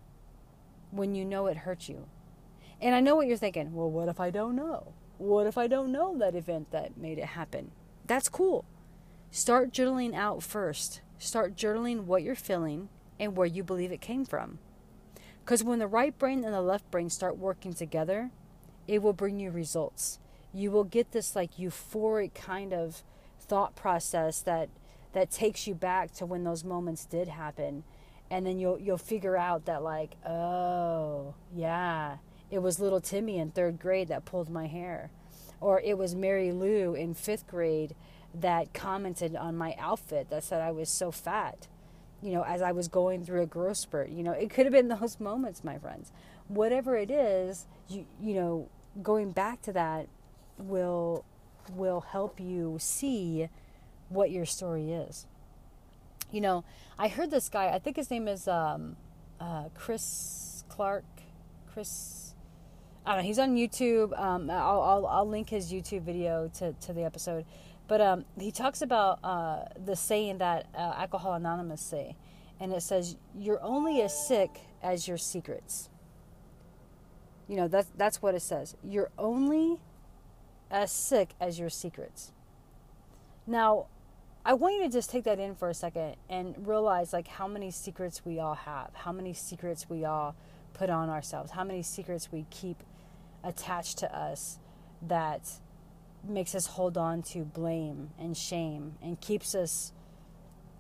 when 0.92 1.16
you 1.16 1.26
know 1.26 1.48
it 1.48 1.58
hurt 1.58 1.90
you. 1.90 2.06
And 2.82 2.96
I 2.96 3.00
know 3.00 3.16
what 3.16 3.28
you're 3.28 3.38
thinking. 3.38 3.74
Well, 3.74 3.90
what 3.90 4.08
if 4.08 4.20
I 4.20 4.30
don't 4.30 4.56
know? 4.56 4.94
What 5.18 5.48
if 5.48 5.58
I 5.58 5.68
don't 5.68 5.92
know 5.92 6.18
that 6.18 6.36
event 6.36 6.72
that 6.72 6.98
made 6.98 7.18
it 7.18 7.26
happen? 7.26 7.72
That's 8.06 8.30
cool. 8.30 8.66
Start 9.32 9.72
journaling 9.72 10.16
out 10.16 10.42
first 10.42 11.02
start 11.20 11.56
journaling 11.56 12.06
what 12.06 12.24
you're 12.24 12.36
feeling 12.36 12.90
and 13.20 13.36
where 13.36 13.46
you 13.46 13.64
believe 13.64 13.92
it 13.92 14.02
came 14.02 14.26
from. 14.26 14.58
Because 15.44 15.64
when 15.64 15.80
the 15.80 15.88
right 15.88 16.18
brain 16.18 16.44
and 16.44 16.54
the 16.54 16.62
left 16.62 16.90
brain 16.90 17.10
start 17.10 17.38
working 17.38 17.74
together, 17.74 18.32
it 18.88 19.02
will 19.02 19.14
bring 19.14 19.40
you 19.40 19.52
results. 19.52 20.20
You 20.54 20.72
will 20.72 20.84
get 20.84 21.12
this 21.12 21.36
like 21.36 21.58
euphoric 21.58 22.34
kind 22.34 22.74
of 22.74 23.04
thought 23.40 23.76
process 23.76 24.42
that 24.42 24.70
that 25.14 25.32
takes 25.32 25.68
you 25.68 25.74
back 25.74 26.12
to 26.12 26.26
when 26.26 26.44
those 26.44 26.64
moments 26.64 27.06
did 27.06 27.28
happen 27.28 27.84
and 28.30 28.46
then 28.46 28.60
you'll 28.60 28.80
you'll 28.80 28.98
figure 28.98 29.36
out 29.36 29.66
that 29.66 29.82
like 29.82 30.16
oh 30.24 31.34
yeah 31.52 32.18
it 32.52 32.60
was 32.60 32.80
little 32.80 33.02
timmy 33.02 33.38
in 33.38 33.52
third 33.52 33.80
grade 33.80 34.08
that 34.08 34.26
pulled 34.26 34.50
my 34.50 34.68
hair 34.68 35.12
or 35.62 35.82
it 35.82 35.98
was 35.98 36.16
mary 36.16 36.52
lou 36.52 36.94
in 36.94 37.14
fifth 37.14 37.48
grade 37.48 37.96
that 38.34 38.74
commented 38.74 39.36
on 39.36 39.58
my 39.58 39.76
outfit 39.80 40.30
that 40.30 40.44
said 40.44 40.62
I 40.62 40.72
was 40.72 40.90
so 40.90 41.12
fat, 41.12 41.68
you 42.22 42.32
know, 42.32 42.44
as 42.44 42.62
I 42.62 42.72
was 42.72 42.88
going 42.88 43.26
through 43.26 43.42
a 43.42 43.46
growth 43.46 43.78
spurt. 43.78 44.10
You 44.10 44.24
know, 44.24 44.32
it 44.32 44.50
could 44.50 44.66
have 44.66 44.74
been 44.74 44.88
those 44.88 45.20
moments, 45.20 45.64
my 45.64 45.78
friends. 45.78 46.12
Whatever 46.48 46.98
it 46.98 47.12
is, 47.12 47.68
you 47.88 48.06
you 48.22 48.34
know, 48.36 48.70
going 49.02 49.32
back 49.32 49.62
to 49.64 49.74
that 49.74 50.08
will 50.58 51.24
will 51.74 52.02
help 52.02 52.40
you 52.40 52.78
see 52.80 53.50
what 54.10 54.32
your 54.32 54.46
story 54.46 54.92
is. 54.92 55.28
You 56.32 56.42
know, 56.42 56.64
I 56.98 57.08
heard 57.08 57.32
this 57.32 57.50
guy. 57.50 57.70
I 57.70 57.80
think 57.80 57.96
his 57.96 58.12
name 58.12 58.28
is 58.28 58.48
um, 58.48 58.96
uh, 59.40 59.66
Chris 59.76 60.64
Clark. 60.70 61.06
Chris, 61.72 62.29
know. 63.18 63.24
He's 63.24 63.40
on 63.40 63.56
YouTube. 63.56 64.18
Um, 64.20 64.50
I'll, 64.50 64.82
I'll 64.82 65.08
I'll 65.08 65.28
link 65.28 65.50
his 65.50 65.72
YouTube 65.72 66.04
video 66.04 66.50
to 66.60 66.74
to 66.74 66.94
the 66.94 67.04
episode 67.04 67.46
but 67.90 68.02
um, 68.02 68.26
he 68.40 68.52
talks 68.52 68.84
about 68.84 69.18
uh, 69.24 69.64
the 69.84 69.96
saying 69.96 70.38
that 70.38 70.68
uh, 70.76 70.94
Alcohol 70.96 71.34
Anonymous 71.34 71.82
say, 71.82 72.16
and 72.60 72.72
it 72.72 72.84
says, 72.84 73.18
"You're 73.36 73.62
only 73.64 74.02
as 74.04 74.16
sick 74.28 74.60
as 74.84 75.08
your 75.08 75.18
secrets." 75.18 75.90
You 77.48 77.58
know 77.58 77.68
that's 77.68 77.90
that's 77.98 78.22
what 78.22 78.36
it 78.36 78.44
says. 78.44 78.78
You're 78.84 79.10
only 79.18 79.80
as 80.70 80.92
sick 80.92 81.32
as 81.42 81.60
your 81.60 81.72
secrets. 81.72 82.32
Now, 83.48 83.88
I 84.46 84.54
want 84.54 84.76
you 84.76 84.84
to 84.84 84.90
just 84.90 85.10
take 85.10 85.24
that 85.24 85.40
in 85.40 85.56
for 85.56 85.68
a 85.68 85.74
second 85.74 86.16
and 86.30 86.56
realize 86.68 87.12
like 87.12 87.28
how 87.28 87.48
many 87.48 87.72
secrets 87.72 88.24
we 88.24 88.40
all 88.40 88.54
have, 88.54 88.92
how 88.94 89.12
many 89.12 89.34
secrets 89.34 89.90
we 89.90 90.06
all 90.06 90.36
put 90.76 90.92
on 90.92 91.10
ourselves, 91.10 91.50
how 91.50 91.64
many 91.64 91.82
secrets 91.82 92.32
we 92.32 92.46
keep 92.52 92.84
attached 93.44 93.98
to 94.00 94.16
us 94.16 94.60
that 95.02 95.42
makes 96.24 96.54
us 96.54 96.66
hold 96.68 96.98
on 96.98 97.22
to 97.22 97.44
blame 97.44 98.10
and 98.20 98.36
shame 98.36 98.96
and 99.02 99.20
keeps 99.22 99.56
us 99.56 99.94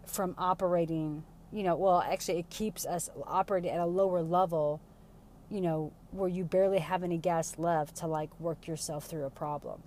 from 0.06 0.36
operating 0.38 1.24
you 1.51 1.63
know 1.63 1.75
well 1.75 2.01
actually 2.01 2.38
it 2.38 2.50
keeps 2.50 2.86
us 2.86 3.10
operating 3.25 3.72
at 3.72 3.80
a 3.80 3.86
lower 3.86 4.22
level 4.22 4.82
you 5.50 5.62
know 5.62 5.92
where 6.12 6.30
you 6.30 6.44
barely 6.44 6.80
have 6.80 7.04
any 7.04 7.18
gas 7.18 7.58
left 7.58 7.96
to 7.98 8.08
like 8.08 8.39
work 8.39 8.68
yourself 8.68 9.06
through 9.06 9.25
a 9.25 9.30
problem. 9.30 9.82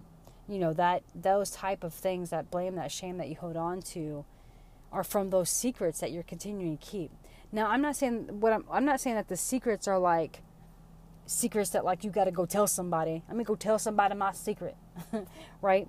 You 0.48 0.58
know 0.58 0.72
that 0.74 1.02
those 1.14 1.50
type 1.50 1.84
of 1.84 1.94
things 1.94 2.30
that 2.30 2.50
blame 2.50 2.74
that 2.76 2.90
shame 2.90 3.16
that 3.18 3.28
you 3.28 3.36
hold 3.36 3.56
on 3.56 3.80
to 3.82 4.24
are 4.90 5.04
from 5.04 5.30
those 5.30 5.48
secrets 5.48 6.00
that 6.00 6.12
you're 6.12 6.22
continuing 6.22 6.76
to 6.76 6.84
keep. 6.84 7.10
Now 7.50 7.68
i'm 7.68 7.82
not 7.82 7.96
saying 7.96 8.40
what 8.40 8.52
i'm, 8.52 8.64
I'm 8.70 8.84
not 8.84 9.00
saying 9.00 9.16
that 9.16 9.28
the 9.28 9.36
secrets 9.36 9.86
are 9.86 9.98
like 9.98 10.42
secrets 11.26 11.70
that 11.70 11.84
like 11.84 12.04
you 12.04 12.10
got 12.10 12.24
to 12.24 12.30
go 12.30 12.46
tell 12.46 12.66
somebody. 12.66 13.22
I'm 13.28 13.34
gonna 13.34 13.44
go 13.44 13.54
tell 13.54 13.78
somebody 13.78 14.14
my 14.14 14.32
secret, 14.32 14.76
right? 15.62 15.88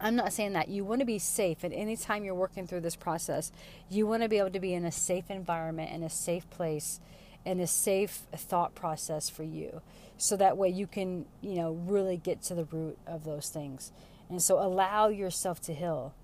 I'm 0.00 0.16
not 0.16 0.32
saying 0.32 0.54
that 0.54 0.68
you 0.68 0.84
want 0.84 1.00
to 1.00 1.06
be 1.06 1.18
safe, 1.18 1.64
at 1.64 1.72
any 1.72 1.96
time 1.96 2.24
you're 2.24 2.34
working 2.34 2.66
through 2.66 2.80
this 2.80 2.96
process, 2.96 3.52
you 3.88 4.06
want 4.06 4.22
to 4.22 4.28
be 4.28 4.38
able 4.38 4.50
to 4.50 4.60
be 4.60 4.74
in 4.74 4.84
a 4.84 4.92
safe 4.92 5.30
environment, 5.30 5.92
in 5.92 6.02
a 6.02 6.10
safe 6.10 6.48
place, 6.50 7.00
in 7.44 7.60
a 7.60 7.66
safe 7.66 8.22
thought 8.34 8.74
process 8.74 9.30
for 9.30 9.44
you, 9.44 9.82
so 10.16 10.36
that 10.36 10.56
way 10.56 10.68
you 10.68 10.86
can, 10.86 11.26
you 11.40 11.54
know, 11.54 11.72
really 11.72 12.16
get 12.16 12.42
to 12.42 12.54
the 12.54 12.64
root 12.64 12.98
of 13.06 13.24
those 13.24 13.48
things. 13.48 13.92
And 14.28 14.42
so 14.42 14.58
allow 14.58 15.08
yourself 15.08 15.60
to 15.62 15.74
heal, 15.74 16.14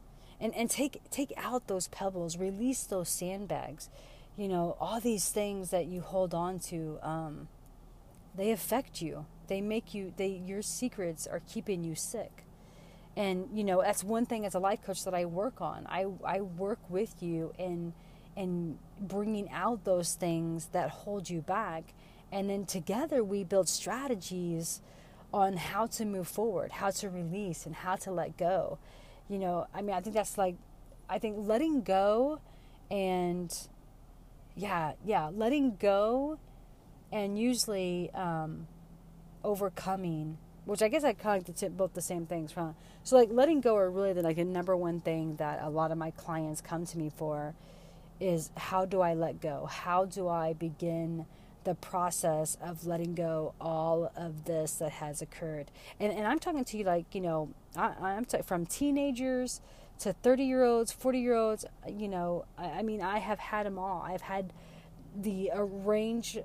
and 0.41 0.55
and 0.55 0.69
take 0.69 1.01
take 1.11 1.33
out 1.37 1.69
those 1.69 1.89
pebbles, 1.89 2.39
release 2.39 2.83
those 2.83 3.09
sandbags, 3.09 3.89
you 4.37 4.49
know, 4.49 4.77
all 4.81 5.01
these 5.01 5.29
things 5.29 5.71
that 5.71 5.87
you 5.87 6.01
hold 6.01 6.35
on 6.35 6.59
to. 6.59 6.99
Um, 7.03 7.49
they 8.41 8.53
affect 8.53 9.03
you. 9.03 9.27
They 9.49 9.61
make 9.61 9.93
you 9.93 10.15
they 10.17 10.29
your 10.47 10.63
secrets 10.63 11.27
are 11.27 11.43
keeping 11.47 11.85
you 11.85 11.95
sick. 11.95 12.45
And 13.17 13.49
you 13.53 13.65
know 13.65 13.83
that's 13.83 14.03
one 14.03 14.25
thing 14.25 14.47
as 14.47 14.55
a 14.55 14.59
life 14.59 14.83
coach 14.83 15.05
that 15.05 15.15
i 15.15 15.27
work 15.27 15.61
on. 15.61 15.87
I 15.89 16.07
i 16.25 16.41
work 16.41 16.79
with 16.89 17.23
you 17.23 17.53
in 17.59 17.93
in 18.37 18.79
bringing 18.99 19.51
out 19.51 19.85
those 19.85 20.15
things 20.15 20.69
that 20.73 20.89
hold 20.91 21.29
you 21.29 21.43
back. 21.43 21.93
And 22.33 22.49
then 22.49 22.65
together 22.65 23.23
we 23.23 23.45
build 23.45 23.69
strategies 23.69 24.81
on 25.35 25.57
how 25.57 25.87
to 25.87 26.05
move 26.05 26.27
forward 26.27 26.73
how 26.73 26.91
to 26.91 27.11
release 27.11 27.67
and 27.67 27.75
how 27.75 27.97
to 27.97 28.11
let 28.11 28.39
go. 28.39 28.79
You 29.29 29.39
know 29.39 29.67
i 29.75 29.83
mean 29.83 29.95
i 29.95 30.01
think 30.01 30.17
that's 30.17 30.39
like 30.39 30.57
i 31.11 31.19
think 31.19 31.37
letting 31.39 31.83
go 31.83 32.41
and 32.91 33.55
yeah 34.57 34.93
yeah 35.05 35.31
letting 35.33 35.77
go 35.77 36.39
and 37.13 37.39
usually 37.39 38.11
um, 38.13 38.67
overcoming 39.45 40.39
which 40.67 40.83
I 40.83 40.89
guess 40.89 41.03
I 41.03 41.15
kind 41.15 41.49
of 41.49 41.57
tip 41.57 41.77
both 41.77 41.95
the 41.95 42.03
same 42.03 42.27
things 42.27 42.53
from. 42.53 42.77
So 43.03 43.17
like 43.17 43.31
letting 43.33 43.61
go 43.61 43.77
are 43.77 43.91
really 43.91 44.13
the 44.13 44.23
like 44.23 44.37
the 44.37 44.45
number 44.45 44.77
one 44.77 45.01
thing 45.01 45.35
that 45.37 45.61
a 45.63 45.69
lot 45.69 45.91
of 45.91 45.99
my 45.99 46.13
clients 46.13 46.61
come 46.61 46.87
to 46.87 46.99
me 46.99 47.11
for 47.11 47.55
is 48.21 48.51
how 48.57 48.85
do 48.85 49.01
I 49.01 49.15
let 49.15 49.41
go? 49.41 49.67
How 49.67 50.05
do 50.05 50.29
I 50.29 50.53
begin 50.53 51.27
the 51.65 51.75
process 51.75 52.57
of 52.61 52.87
letting 52.87 53.15
go 53.15 53.55
all 53.61 54.11
of 54.17 54.45
this 54.45 54.75
that 54.77 54.93
has 54.93 55.21
occurred. 55.21 55.71
And, 55.99 56.13
and 56.13 56.27
I'm 56.27 56.39
talking 56.39 56.65
to 56.65 56.77
you 56.79 56.85
like, 56.85 57.15
you 57.15 57.21
know, 57.21 57.51
I, 57.77 58.13
am 58.13 58.25
t- 58.25 58.43
from 58.43 58.65
teenagers 58.65 59.61
to 60.01 60.13
30 60.13 60.45
year 60.45 60.65
olds, 60.65 60.91
40 60.93 61.19
year 61.21 61.35
olds, 61.35 61.65
you 61.87 62.09
know, 62.09 62.47
I, 62.57 62.65
I 62.65 62.83
mean, 62.83 63.03
I 63.03 63.19
have 63.19 63.39
had 63.39 63.67
them 63.67 63.79
all. 63.79 64.03
I've 64.03 64.23
had 64.23 64.53
the 65.15 65.51
a 65.53 65.63
range 65.63 66.39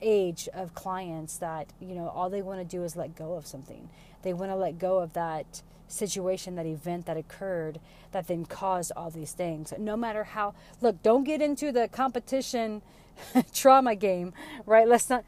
age 0.00 0.48
of 0.54 0.74
clients 0.74 1.36
that, 1.38 1.72
you 1.80 1.94
know, 1.94 2.08
all 2.08 2.30
they 2.30 2.42
want 2.42 2.60
to 2.60 2.64
do 2.64 2.84
is 2.84 2.96
let 2.96 3.14
go 3.16 3.34
of 3.34 3.46
something. 3.46 3.88
They 4.22 4.32
want 4.32 4.50
to 4.50 4.56
let 4.56 4.78
go 4.78 4.98
of 4.98 5.12
that 5.14 5.62
situation, 5.88 6.54
that 6.54 6.66
event 6.66 7.06
that 7.06 7.16
occurred 7.16 7.80
that 8.12 8.28
then 8.28 8.44
caused 8.44 8.92
all 8.96 9.10
these 9.10 9.32
things. 9.32 9.72
No 9.78 9.96
matter 9.96 10.24
how, 10.24 10.54
look, 10.80 11.02
don't 11.02 11.24
get 11.24 11.42
into 11.42 11.72
the 11.72 11.88
competition 11.88 12.82
trauma 13.52 13.94
game, 13.94 14.32
right? 14.66 14.88
Let's 14.88 15.10
not, 15.10 15.24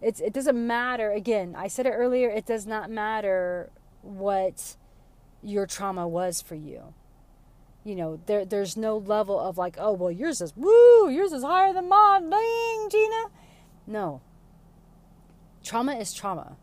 it's, 0.00 0.20
it 0.20 0.32
doesn't 0.32 0.66
matter. 0.66 1.10
Again, 1.12 1.54
I 1.56 1.68
said 1.68 1.86
it 1.86 1.90
earlier, 1.90 2.28
it 2.28 2.46
does 2.46 2.66
not 2.66 2.90
matter 2.90 3.70
what 4.02 4.76
your 5.42 5.66
trauma 5.66 6.06
was 6.08 6.40
for 6.40 6.54
you. 6.54 6.94
You 7.82 7.94
know, 7.96 8.20
there 8.26 8.44
there's 8.44 8.76
no 8.76 8.98
level 8.98 9.40
of 9.40 9.56
like, 9.56 9.76
oh 9.78 9.92
well 9.92 10.10
yours 10.10 10.42
is 10.42 10.54
woo, 10.54 11.08
yours 11.08 11.32
is 11.32 11.42
higher 11.42 11.72
than 11.72 11.88
mine, 11.88 12.28
dang, 12.28 12.88
Gina. 12.90 13.24
No. 13.90 14.20
Trauma 15.64 15.94
is 15.94 16.14
trauma. 16.14 16.56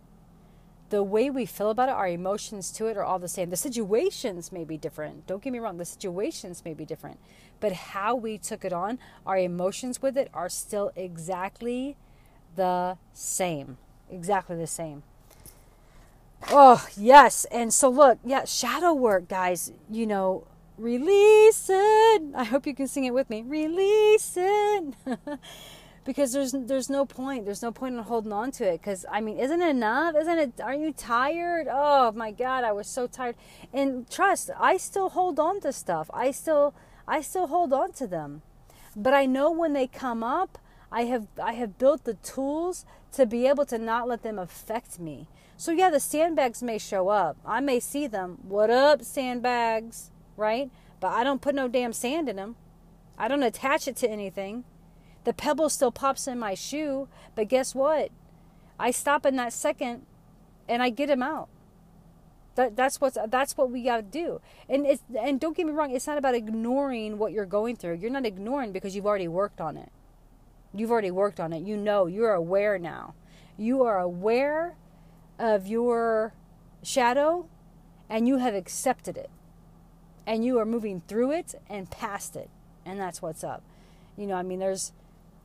The 0.90 1.04
way 1.04 1.30
we 1.30 1.46
feel 1.46 1.70
about 1.70 1.90
it, 1.90 1.96
our 1.96 2.08
emotions 2.08 2.72
to 2.72 2.88
it 2.88 2.96
are 2.96 3.04
all 3.04 3.20
the 3.20 3.28
same. 3.28 3.50
The 3.50 3.58
situations 3.58 4.54
may 4.54 4.64
be 4.64 4.78
different. 4.78 5.28
Don't 5.28 5.44
get 5.44 5.52
me 5.52 5.60
wrong, 5.60 5.78
the 5.78 5.84
situations 5.84 6.64
may 6.64 6.74
be 6.74 6.86
different. 6.86 7.20
But 7.60 7.74
how 7.74 8.16
we 8.16 8.38
took 8.38 8.64
it 8.64 8.72
on, 8.72 8.98
our 9.26 9.38
emotions 9.38 10.02
with 10.02 10.18
it 10.18 10.30
are 10.34 10.48
still 10.48 10.94
exactly 10.96 11.98
the 12.56 12.98
same. 13.12 13.78
Exactly 14.10 14.56
the 14.56 14.66
same. 14.66 15.04
Oh, 16.50 16.88
yes. 16.96 17.46
And 17.52 17.74
so, 17.74 17.90
look, 17.90 18.20
yeah, 18.24 18.46
shadow 18.46 18.94
work, 18.94 19.28
guys, 19.28 19.74
you 19.92 20.08
know, 20.08 20.48
release 20.78 21.70
it. 21.70 22.22
I 22.34 22.46
hope 22.46 22.66
you 22.66 22.74
can 22.74 22.88
sing 22.88 23.04
it 23.04 23.14
with 23.14 23.30
me. 23.30 23.42
Release 23.42 24.36
it. 24.38 24.94
because 26.08 26.32
there's 26.32 26.54
there's 26.54 26.90
no 26.90 27.06
point. 27.06 27.44
There's 27.44 27.62
no 27.62 27.72
point 27.72 27.96
in 27.96 28.04
holding 28.04 28.32
on 28.32 28.50
to 28.52 28.64
it 28.66 28.82
cuz 28.82 29.06
I 29.12 29.20
mean, 29.20 29.38
isn't 29.38 29.62
it 29.62 29.70
enough? 29.70 30.16
Isn't 30.16 30.40
it 30.40 30.62
are 30.62 30.74
you 30.74 30.94
tired? 30.94 31.68
Oh 31.70 32.14
my 32.14 32.32
god, 32.32 32.64
I 32.64 32.72
was 32.72 32.88
so 32.88 33.08
tired. 33.08 33.36
And 33.74 34.10
trust, 34.10 34.50
I 34.58 34.78
still 34.78 35.10
hold 35.10 35.38
on 35.38 35.60
to 35.62 35.74
stuff. 35.74 36.10
I 36.14 36.32
still 36.32 36.74
I 37.08 37.20
still 37.22 37.48
hold 37.48 37.74
on 37.74 37.92
to 38.00 38.08
them. 38.08 38.42
But 38.96 39.14
I 39.14 39.26
know 39.26 39.52
when 39.52 39.74
they 39.74 39.86
come 39.86 40.24
up, 40.24 40.58
I 40.92 41.04
have 41.04 41.28
I 41.44 41.54
have 41.54 41.78
built 41.78 42.06
the 42.06 42.16
tools 42.16 42.86
to 43.12 43.26
be 43.26 43.46
able 43.46 43.66
to 43.66 43.78
not 43.78 44.08
let 44.08 44.24
them 44.24 44.40
affect 44.40 45.00
me. 45.00 45.28
So 45.58 45.74
yeah, 45.74 45.90
the 45.90 46.00
sandbags 46.00 46.64
may 46.64 46.78
show 46.78 47.10
up. 47.10 47.36
I 47.46 47.60
may 47.60 47.82
see 47.82 48.08
them. 48.08 48.38
What 48.48 48.70
up, 48.70 49.04
sandbags? 49.04 50.12
Right? 50.38 50.72
But 51.02 51.10
I 51.10 51.26
don't 51.26 51.42
put 51.42 51.54
no 51.54 51.68
damn 51.68 51.92
sand 51.92 52.30
in 52.30 52.38
them. 52.38 52.56
I 53.18 53.28
don't 53.28 53.44
attach 53.44 53.90
it 53.90 53.98
to 53.98 54.10
anything. 54.10 54.64
The 55.28 55.34
pebble 55.34 55.68
still 55.68 55.92
pops 55.92 56.26
in 56.26 56.40
my 56.40 56.54
shoe, 56.54 57.10
but 57.36 57.50
guess 57.50 57.76
what? 57.76 58.12
I 58.80 58.92
stop 58.92 59.26
in 59.26 59.36
that 59.36 59.52
second 59.52 60.06
and 60.70 60.82
I 60.82 60.90
get 60.90 61.10
him 61.10 61.22
out. 61.22 61.50
That, 62.56 62.78
that's 62.78 63.02
what's 63.02 63.18
that's 63.28 63.58
what 63.58 63.70
we 63.70 63.84
got 63.84 63.98
to 63.98 64.04
do. 64.04 64.40
And 64.70 64.86
it's 64.86 65.04
and 65.20 65.38
don't 65.38 65.54
get 65.58 65.66
me 65.66 65.74
wrong, 65.74 65.92
it's 65.92 66.08
not 66.08 66.18
about 66.18 66.34
ignoring 66.34 67.18
what 67.18 67.34
you're 67.34 67.46
going 67.46 67.76
through. 67.76 67.96
You're 67.96 68.10
not 68.10 68.26
ignoring 68.26 68.72
because 68.72 68.96
you've 68.96 69.06
already 69.06 69.28
worked 69.28 69.60
on 69.60 69.76
it. 69.76 69.92
You've 70.74 70.92
already 70.92 71.12
worked 71.12 71.42
on 71.42 71.52
it. 71.52 71.62
You 71.62 71.76
know, 71.76 72.06
you're 72.06 72.34
aware 72.34 72.80
now. 72.80 73.14
You 73.58 73.84
are 73.84 74.00
aware 74.00 74.78
of 75.38 75.68
your 75.68 76.32
shadow 76.84 77.50
and 78.10 78.30
you 78.30 78.38
have 78.38 78.56
accepted 78.56 79.18
it 79.18 79.30
and 80.26 80.46
you 80.46 80.58
are 80.58 80.66
moving 80.66 81.02
through 81.06 81.32
it 81.32 81.54
and 81.70 81.92
past 81.92 82.38
it 82.38 82.50
and 82.86 82.98
that's 82.98 83.22
what's 83.22 83.44
up 83.44 83.62
you 84.16 84.26
know 84.26 84.36
i 84.36 84.42
mean 84.42 84.60
there's 84.60 84.94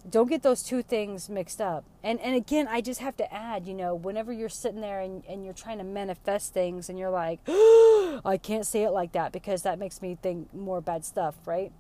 don't 0.09 0.29
get 0.29 0.43
those 0.43 0.63
two 0.63 0.83
things 0.83 1.29
mixed 1.29 1.61
up. 1.61 1.85
And 2.03 2.21
and 2.21 2.35
again 2.35 2.67
i 2.69 2.81
just 2.81 3.01
have 3.01 3.17
to 3.19 3.33
add 3.33 3.67
you 3.67 3.75
know 3.75 3.95
whenever 3.95 4.33
you're 4.33 4.49
sitting 4.49 4.81
there 4.81 5.01
and, 5.01 5.23
and 5.29 5.45
you're 5.45 5.55
trying 5.55 5.79
to 5.79 5.85
manifest 5.85 6.53
things 6.53 6.89
and 6.89 6.99
you're 6.99 7.11
like 7.11 7.41
oh, 7.47 8.21
i 8.25 8.37
can't 8.37 8.67
say 8.67 8.83
it 8.83 8.91
like 8.91 9.13
that 9.13 9.33
because 9.33 9.63
that 9.63 9.79
makes 9.79 10.03
me 10.03 10.19
think 10.21 10.53
more 10.53 10.81
bad 10.81 11.05
stuff 11.05 11.37
right? 11.47 11.73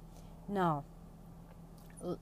No. 0.48 0.84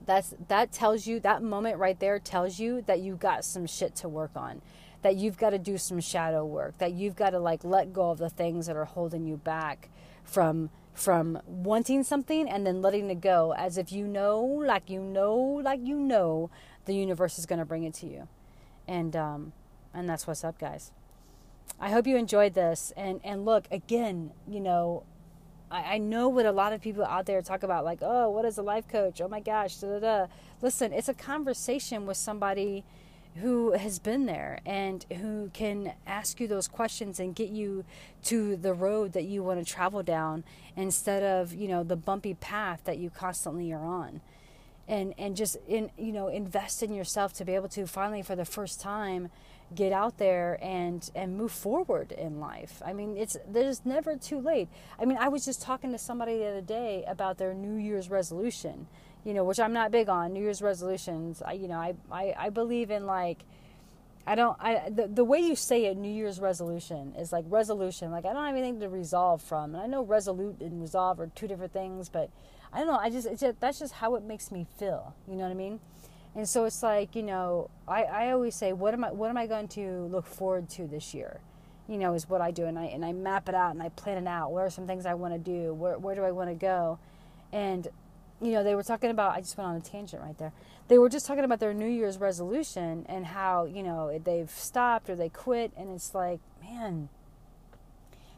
That's 0.05 0.35
that 0.49 0.73
tells 0.73 1.07
you 1.07 1.21
that 1.21 1.43
moment 1.43 1.79
right 1.79 1.99
there 1.99 2.19
tells 2.19 2.59
you 2.59 2.83
that 2.83 3.01
you 3.01 3.17
got 3.17 3.45
some 3.45 3.67
shit 3.67 3.95
to 3.97 4.09
work 4.09 4.33
on 4.35 4.63
that 5.03 5.17
you've 5.17 5.39
got 5.39 5.51
to 5.51 5.59
do 5.59 5.79
some 5.79 6.01
shadow 6.01 6.45
work, 6.45 6.77
that 6.79 6.93
you've 6.93 7.17
got 7.17 7.31
to 7.31 7.39
like 7.39 7.65
let 7.65 7.93
go 7.93 8.11
of 8.11 8.19
the 8.19 8.29
things 8.29 8.67
that 8.67 8.77
are 8.77 8.85
holding 8.85 9.25
you 9.25 9.37
back 9.37 9.89
from 10.23 10.71
from 10.93 11.41
wanting 11.47 12.03
something 12.03 12.49
and 12.49 12.67
then 12.67 12.83
letting 12.83 13.11
it 13.11 13.21
go 13.21 13.55
as 13.57 13.79
if 13.79 13.93
you 13.93 14.07
know 14.07 14.41
like 14.41 14.91
you 14.91 15.01
know 15.01 15.35
like 15.37 15.81
you 15.83 15.99
know 15.99 16.51
the 16.85 16.95
universe 16.95 17.39
is 17.39 17.47
going 17.47 17.59
to 17.59 17.65
bring 17.65 17.85
it 17.85 17.95
to 17.95 18.07
you. 18.07 18.29
And 18.87 19.15
um 19.17 19.53
and 19.95 20.09
that's 20.09 20.27
what's 20.27 20.45
up 20.45 20.59
guys. 20.59 20.93
I 21.79 21.91
hope 21.91 22.07
you 22.07 22.17
enjoyed 22.17 22.55
this. 22.55 22.93
And 22.97 23.21
and 23.25 23.45
look 23.45 23.67
again 23.71 24.33
you 24.49 24.61
know 24.61 25.05
I, 25.71 25.95
I 25.95 25.99
know 25.99 26.29
what 26.29 26.47
a 26.47 26.53
lot 26.53 26.73
of 26.73 26.81
people 26.81 27.05
out 27.05 27.27
there 27.27 27.41
talk 27.43 27.63
about 27.63 27.85
like 27.85 28.01
oh 28.03 28.31
what 28.31 28.45
is 28.45 28.59
a 28.59 28.63
life 28.63 28.89
coach? 28.89 29.21
Oh 29.21 29.29
my 29.29 29.41
gosh 29.41 29.77
da, 29.77 29.89
da, 29.89 29.99
da. 30.01 30.27
listen 30.61 30.93
it's 30.93 31.09
a 31.09 31.15
conversation 31.15 32.07
with 32.07 32.17
somebody 32.17 32.85
who 33.37 33.73
has 33.73 33.99
been 33.99 34.27
there 34.27 34.59
and 34.67 35.05
who 35.21 35.51
can 35.53 35.93
ask 36.07 36.41
you 36.41 36.49
those 36.49 36.67
questions 36.67 37.21
and 37.21 37.35
get 37.35 37.51
you 37.51 37.85
to 38.25 38.57
the 38.57 38.75
road 38.75 39.13
that 39.13 39.25
you 39.25 39.43
want 39.43 39.65
to 39.65 39.73
travel 39.73 40.03
down 40.03 40.45
instead 40.77 41.23
of 41.23 41.55
you 41.55 41.69
know 41.69 41.83
the 41.83 41.97
bumpy 41.97 42.35
path 42.35 42.81
that 42.85 42.99
you 42.99 43.11
constantly 43.11 43.73
are 43.73 43.85
on. 43.85 44.21
And 44.89 45.15
and 45.17 45.37
just 45.37 45.57
in 45.69 45.91
you 45.97 46.13
know 46.13 46.29
invest 46.29 46.83
in 46.83 46.93
yourself 46.93 47.33
to 47.35 47.45
be 47.45 47.55
able 47.55 47.69
to 47.69 47.87
finally 47.87 48.23
for 48.23 48.35
the 48.35 48.45
first 48.45 48.81
time 48.81 49.31
get 49.73 49.93
out 49.93 50.19
there 50.19 50.59
and 50.61 51.09
and 51.15 51.37
move 51.37 51.53
forward 51.53 52.11
in 52.11 52.41
life. 52.41 52.83
I 52.85 52.93
mean 52.93 53.17
it's 53.17 53.37
there's 53.49 53.87
never 53.87 54.17
too 54.17 54.41
late. 54.41 54.69
I 54.99 55.05
mean 55.05 55.19
i 55.19 55.29
was 55.29 55.45
just 55.45 55.63
talking 55.63 55.93
to 55.93 55.99
somebody 55.99 56.39
the 56.39 56.47
other 56.47 56.61
day 56.61 57.05
about 57.07 57.39
their 57.39 57.55
new 57.55 57.77
year's 57.77 58.11
resolution 58.11 58.89
you 59.25 59.35
know, 59.35 59.45
which 59.45 59.61
I'm 59.61 59.73
not 59.73 59.91
big 59.91 60.09
on 60.09 60.33
New 60.33 60.43
Year's 60.43 60.63
resolutions. 60.63 61.43
I, 61.43 61.53
you 61.53 61.69
know, 61.69 61.79
I, 61.79 61.95
I, 62.11 62.35
I 62.39 62.51
believe 62.51 62.91
in 62.91 63.07
like, 63.07 63.45
I 64.27 64.35
don't, 64.35 64.57
I, 64.61 64.91
the, 64.91 65.09
the 65.09 65.25
way 65.25 65.39
you 65.39 65.57
say 65.57 65.87
it, 65.87 65.97
New 65.97 66.13
Year's 66.13 66.41
resolution 66.41 67.15
is 67.19 67.33
like 67.33 67.45
resolution. 67.49 68.11
Like, 68.11 68.25
I 68.25 68.33
don't 68.33 68.45
have 68.45 68.55
anything 68.55 68.81
to 68.81 68.89
resolve 68.89 69.43
from. 69.43 69.75
And 69.75 69.83
I 69.83 69.87
know 69.87 70.03
resolute 70.05 70.61
and 70.61 70.81
resolve 70.81 71.21
are 71.21 71.27
two 71.35 71.49
different 71.49 71.73
things, 71.73 72.09
but 72.09 72.31
I 72.73 72.79
don't 72.79 72.87
know. 72.87 72.99
I 72.99 73.11
just, 73.11 73.27
it's 73.27 73.41
just, 73.41 73.61
that's 73.61 73.79
just 73.79 73.95
how 73.95 74.15
it 74.15 74.23
makes 74.23 74.51
me 74.53 74.67
feel. 74.79 75.15
You 75.27 75.37
know 75.37 75.45
what 75.45 75.51
I 75.51 75.55
mean? 75.55 75.81
And 76.35 76.49
so 76.49 76.65
it's 76.65 76.83
like, 76.83 77.17
you 77.17 77.23
know, 77.23 77.71
I, 77.89 78.05
I 78.05 78.31
always 78.31 78.55
say, 78.55 78.73
what 78.73 78.95
am 78.95 79.05
I, 79.05 79.11
what 79.11 79.31
am 79.31 79.37
I 79.37 79.47
going 79.47 79.69
to 79.69 80.09
look 80.13 80.27
forward 80.27 80.69
to 80.71 80.87
this 80.87 81.13
year? 81.13 81.41
You 81.89 81.99
know, 81.99 82.15
is 82.15 82.29
what 82.29 82.41
I 82.41 82.53
do. 82.53 82.67
And 82.67 82.79
I, 82.79 82.85
and 82.85 83.05
I 83.05 83.13
map 83.13 83.49
it 83.49 83.55
out 83.55 83.73
and 83.73 83.83
I 83.83 83.89
plan 83.89 84.19
it 84.19 84.29
out. 84.29 84.53
What 84.53 84.61
are 84.61 84.71
some 84.71 84.87
things 84.87 85.07
I 85.07 85.15
want 85.15 85.35
to 85.35 85.41
do? 85.41 85.75
Where, 85.75 85.99
where 85.99 86.15
do 86.15 86.23
I 86.23 86.31
want 86.31 86.51
to 86.51 86.55
go? 86.55 87.01
And 87.53 87.89
you 88.41 88.53
know, 88.53 88.65
they 88.65 88.75
were 88.75 88.83
talking 88.83 89.11
about, 89.11 89.37
I 89.37 89.41
just 89.41 89.57
went 89.59 89.69
on 89.69 89.77
a 89.77 89.81
tangent 89.81 90.23
right 90.23 90.37
there. 90.39 90.53
They 90.89 90.99
were 90.99 91.09
just 91.09 91.27
talking 91.27 91.45
about 91.45 91.61
their 91.61 91.75
New 91.75 91.89
Year's 91.89 92.19
resolution 92.19 93.07
and 93.09 93.27
how, 93.27 93.65
you 93.65 93.83
know, 93.83 94.19
they've 94.19 94.51
stopped 94.51 95.11
or 95.11 95.17
they 95.17 95.29
quit. 95.29 95.73
And 95.77 95.91
it's 95.91 96.15
like, 96.15 96.41
man, 96.63 97.09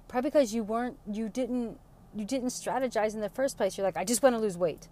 probably 0.08 0.30
because 0.30 0.54
you 0.54 0.64
weren't, 0.64 0.98
you 1.10 1.28
didn't, 1.28 1.78
you 2.14 2.24
didn't 2.24 2.48
strategize 2.48 3.14
in 3.14 3.20
the 3.20 3.28
first 3.28 3.56
place. 3.56 3.78
You're 3.78 3.86
like, 3.86 3.96
I 3.96 4.04
just 4.04 4.22
want 4.22 4.34
to 4.34 4.40
lose 4.40 4.56
weight, 4.56 4.88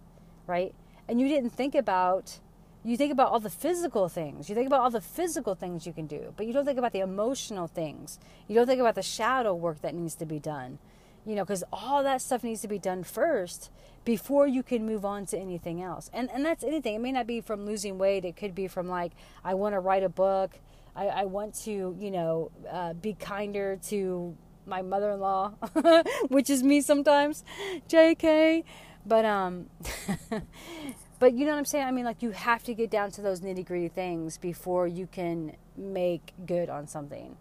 right? 0.47 0.73
And 1.07 1.19
you 1.19 1.27
didn't 1.27 1.51
think 1.51 1.75
about, 1.75 2.39
you 2.83 2.97
think 2.97 3.11
about 3.11 3.31
all 3.31 3.39
the 3.39 3.49
physical 3.49 4.07
things. 4.09 4.49
You 4.49 4.55
think 4.55 4.67
about 4.67 4.81
all 4.81 4.89
the 4.89 5.01
physical 5.01 5.53
things 5.53 5.85
you 5.85 5.93
can 5.93 6.07
do, 6.07 6.33
but 6.37 6.47
you 6.47 6.53
don't 6.53 6.65
think 6.65 6.79
about 6.79 6.93
the 6.93 7.01
emotional 7.01 7.67
things. 7.67 8.17
You 8.47 8.55
don't 8.55 8.65
think 8.65 8.79
about 8.79 8.95
the 8.95 9.03
shadow 9.03 9.53
work 9.53 9.81
that 9.81 9.93
needs 9.93 10.15
to 10.15 10.25
be 10.25 10.39
done 10.39 10.79
you 11.25 11.35
know 11.35 11.43
because 11.43 11.63
all 11.71 12.03
that 12.03 12.21
stuff 12.21 12.43
needs 12.43 12.61
to 12.61 12.67
be 12.67 12.79
done 12.79 13.03
first 13.03 13.69
before 14.03 14.47
you 14.47 14.63
can 14.63 14.85
move 14.85 15.05
on 15.05 15.25
to 15.27 15.37
anything 15.37 15.81
else. 15.81 16.09
And 16.13 16.29
and 16.31 16.45
that's 16.45 16.63
anything. 16.63 16.95
It 16.95 17.01
may 17.01 17.11
not 17.11 17.27
be 17.27 17.41
from 17.41 17.65
losing 17.65 17.97
weight. 17.97 18.25
It 18.25 18.35
could 18.35 18.55
be 18.55 18.67
from 18.67 18.87
like 18.87 19.11
i 19.43 19.53
want 19.53 19.73
to 19.73 19.79
write 19.79 20.03
a 20.03 20.09
book. 20.09 20.59
I, 20.95 21.07
I 21.07 21.25
want 21.25 21.55
to 21.63 21.95
you 21.99 22.11
know 22.11 22.51
uh, 22.69 22.93
be 22.93 23.13
kinder 23.13 23.77
to 23.89 24.35
my 24.65 24.81
mother-in-law 24.83 25.53
which 26.27 26.49
is 26.49 26.61
me 26.61 26.81
sometimes 26.81 27.43
jk 27.89 28.63
but 29.07 29.25
um 29.25 29.65
but 31.19 31.33
you 31.33 31.45
know 31.45 31.51
what 31.51 31.57
i'm 31.57 31.65
saying? 31.65 31.87
I 31.87 31.91
mean 31.91 32.05
like 32.05 32.21
you 32.21 32.31
have 32.31 32.63
to 32.63 32.73
get 32.73 32.89
down 32.89 33.11
to 33.11 33.21
those 33.21 33.41
nitty-gritty 33.41 33.89
things 33.89 34.37
before 34.37 34.87
you 34.87 35.07
can 35.07 35.55
make 35.75 36.33
good 36.45 36.69
on 36.69 36.87
something. 36.87 37.37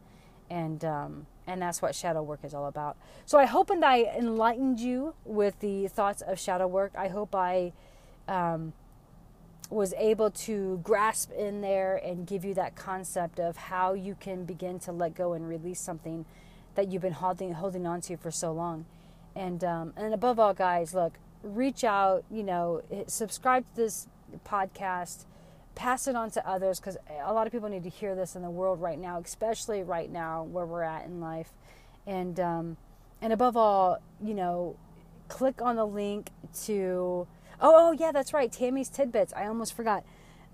And 0.49 0.85
um 0.85 1.27
and 1.47 1.61
that's 1.61 1.83
what 1.83 1.95
shadow 1.95 2.23
work 2.23 2.41
is 2.45 2.55
all 2.55 2.67
about. 2.67 2.97
So 3.27 3.39
I 3.39 3.45
hope 3.45 3.71
and 3.71 3.85
I 3.85 4.03
enlightened 4.03 4.81
you 4.81 5.15
with 5.25 5.59
the 5.61 5.89
thoughts 5.89 6.23
of 6.23 6.39
shadow 6.39 6.67
work. 6.67 6.93
I 6.97 7.09
hope 7.09 7.35
I 7.35 7.73
um, 8.29 8.73
was 9.71 9.95
able 9.95 10.31
to 10.31 10.81
grasp 10.83 11.31
in 11.33 11.61
there 11.61 11.97
and 11.97 12.27
give 12.27 12.45
you 12.45 12.55
that 12.55 12.75
concept 12.75 13.39
of 13.39 13.57
how 13.57 13.95
you 13.95 14.17
can 14.19 14.45
begin 14.45 14.79
to 14.81 14.93
let 14.93 15.15
go 15.15 15.33
and 15.33 15.49
release 15.49 15.81
something 15.81 16.25
that 16.75 16.91
you've 16.91 17.03
been 17.03 17.13
holding 17.13 17.53
holding 17.53 17.87
on 17.87 18.01
to 18.03 18.17
for 18.17 18.31
so 18.31 18.53
long. 18.53 18.85
And 19.35 19.63
um, 19.63 19.93
and 19.97 20.13
above 20.13 20.39
all, 20.39 20.55
guys, 20.55 20.95
look, 20.95 21.19
reach 21.43 21.85
out. 21.85 22.25
You 22.31 22.43
know, 22.43 22.83
subscribe 23.07 23.65
to 23.75 23.83
this 23.83 24.09
podcast, 24.47 25.25
pass 25.81 26.07
it 26.07 26.15
on 26.15 26.31
to 26.31 26.47
others 26.47 26.79
because 26.79 26.99
a 27.25 27.33
lot 27.33 27.47
of 27.47 27.53
people 27.53 27.71
need 27.71 27.83
to 27.85 27.89
hear 27.89 28.15
this 28.15 28.37
in 28.37 28.43
the 28.43 28.51
world 28.51 28.83
right 28.83 28.99
now, 28.99 29.19
especially 29.19 29.83
right 29.83 30.11
now 30.13 30.43
where 30.45 30.67
we're 30.67 30.83
at 30.83 31.07
in 31.07 31.23
life. 31.23 31.53
And 32.07 32.39
um, 32.39 32.77
and 33.23 33.33
above 33.33 33.57
all, 33.57 33.99
you 34.23 34.35
know, 34.35 34.77
click 35.29 35.63
on 35.63 35.77
the 35.77 35.87
link 35.87 36.31
to 36.65 37.27
Oh, 37.63 37.89
oh 37.89 37.93
yeah, 37.93 38.13
that's 38.13 38.35
right. 38.35 38.53
Tammy's 38.53 38.91
Tidbits. 38.91 39.33
I 39.35 39.47
almost 39.47 39.75
forgot. 39.75 40.05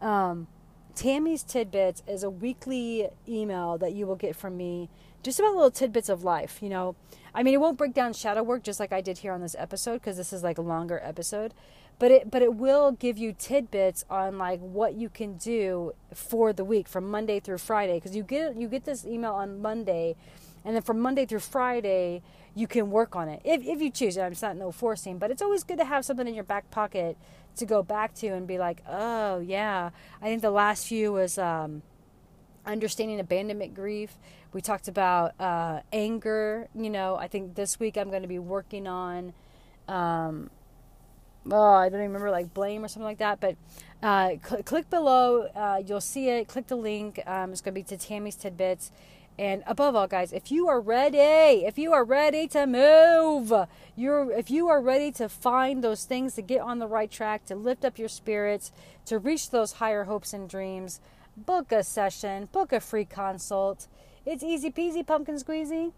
Um, 0.01 0.47
Tammy's 0.95 1.43
Tidbits 1.43 2.05
is 2.07 2.23
a 2.23 2.31
weekly 2.31 3.09
email 3.29 3.79
that 3.79 3.95
you 3.95 4.07
will 4.07 4.17
get 4.17 4.37
from 4.37 4.57
me 4.57 4.89
just 5.25 5.41
about 5.41 5.55
little 5.55 5.73
tidbits 5.73 6.09
of 6.09 6.23
life, 6.23 6.59
you 6.63 6.69
know. 6.69 6.95
I 7.35 7.43
mean, 7.43 7.53
it 7.53 7.61
won't 7.61 7.77
break 7.77 7.95
down 7.95 8.13
shadow 8.13 8.45
work 8.45 8.63
just 8.63 8.79
like 8.79 8.93
I 8.93 9.01
did 9.01 9.19
here 9.19 9.33
on 9.33 9.41
this 9.41 9.57
episode 9.59 9.95
because 9.95 10.17
this 10.17 10.33
is 10.33 10.45
like 10.45 10.57
a 10.57 10.63
longer 10.63 11.01
episode, 11.03 11.53
but 11.99 12.11
it 12.11 12.31
but 12.31 12.43
it 12.43 12.55
will 12.55 12.93
give 12.93 13.17
you 13.17 13.33
tidbits 13.33 14.05
on 14.11 14.39
like 14.39 14.61
what 14.61 14.95
you 14.95 15.09
can 15.09 15.37
do 15.37 15.93
for 16.15 16.53
the 16.53 16.65
week 16.65 16.89
from 16.89 17.11
Monday 17.11 17.41
through 17.41 17.59
Friday 17.59 17.95
because 17.95 18.15
you 18.15 18.23
get 18.23 18.57
you 18.57 18.69
get 18.69 18.85
this 18.85 19.05
email 19.07 19.33
on 19.33 19.61
Monday 19.63 20.15
and 20.65 20.75
then 20.75 20.83
from 20.83 21.01
Monday 21.01 21.25
through 21.25 21.41
Friday 21.41 22.23
you 22.57 22.67
can 22.67 22.91
work 22.91 23.15
on 23.15 23.29
it 23.29 23.41
if, 23.45 23.63
if 23.65 23.81
you 23.81 23.91
choose. 23.91 24.17
It's 24.17 24.43
not 24.43 24.57
no 24.57 24.73
forcing, 24.73 25.19
but 25.19 25.31
it's 25.31 25.43
always 25.43 25.63
good 25.63 25.79
to 25.79 25.85
have 25.85 26.05
something 26.05 26.27
in 26.27 26.35
your 26.35 26.43
back 26.43 26.71
pocket 26.71 27.19
to 27.57 27.67
go 27.67 27.83
back 27.83 28.15
to 28.17 28.29
and 28.29 28.47
be 28.47 28.59
like, 28.59 28.83
oh 28.89 29.41
yeah. 29.41 29.91
I 30.23 30.25
think 30.25 30.41
the 30.41 30.51
last 30.51 30.87
few 30.87 31.13
was 31.13 31.37
um, 31.37 31.83
understanding 32.65 33.21
abandonment 33.21 33.75
grief. 33.75 34.17
We 34.55 34.63
talked 34.63 34.89
about 34.89 35.39
uh, 35.39 35.81
anger. 35.93 36.69
You 36.75 36.89
know, 36.89 37.17
I 37.17 37.29
think 37.29 37.57
this 37.57 37.79
week 37.79 37.99
I'm 37.99 38.09
going 38.09 38.23
to 38.23 38.29
be 38.29 38.39
working 38.39 38.87
on. 38.87 39.35
Um, 39.87 40.51
oh, 41.51 41.75
I 41.75 41.89
don't 41.89 42.01
even 42.01 42.13
remember 42.13 42.31
like 42.31 42.53
blame 42.55 42.85
or 42.85 42.89
something 42.89 43.05
like 43.05 43.19
that. 43.19 43.41
But 43.41 43.57
uh, 44.03 44.37
cl- 44.47 44.63
click 44.63 44.91
below, 44.91 45.49
uh, 45.55 45.83
you'll 45.85 46.01
see 46.01 46.29
it. 46.29 46.49
Click 46.49 46.67
the 46.67 46.77
link. 46.77 47.21
Um, 47.27 47.53
it's 47.53 47.61
going 47.61 47.75
to 47.75 47.81
be 47.81 47.85
to 47.85 47.97
Tammy's 47.97 48.37
tidbits. 48.37 48.91
And 49.39 49.63
above 49.67 49.95
all, 49.95 50.07
guys, 50.07 50.33
if 50.33 50.51
you 50.51 50.67
are 50.69 50.81
ready, 50.81 51.67
if 51.67 51.77
you 51.77 51.93
are 51.93 52.05
ready 52.05 52.49
to 52.49 52.67
move, 52.67 53.53
you're 53.95 54.31
if 54.33 54.51
you 54.51 54.69
are 54.69 54.81
ready 54.81 55.13
to 55.13 55.29
find 55.29 55.85
those 55.85 56.05
things 56.05 56.35
to 56.35 56.43
get 56.43 56.63
on 56.63 56.79
the 56.79 56.87
right 56.87 57.11
track, 57.11 57.45
to 57.47 57.55
lift 57.55 57.85
up 57.85 57.99
your 57.99 58.09
spirits, 58.09 58.73
to 59.05 59.19
reach 59.19 59.51
those 59.51 59.73
higher 59.73 60.05
hopes 60.05 60.33
and 60.33 60.49
dreams, 60.49 61.01
book 61.37 61.71
a 61.71 61.83
session, 61.83 62.49
book 62.51 62.73
a 62.73 62.81
free 62.81 63.05
consult. 63.05 63.89
It's 64.25 64.43
easy 64.43 64.71
peasy, 64.71 65.07
pumpkin 65.07 65.37
squeezy. 65.37 65.93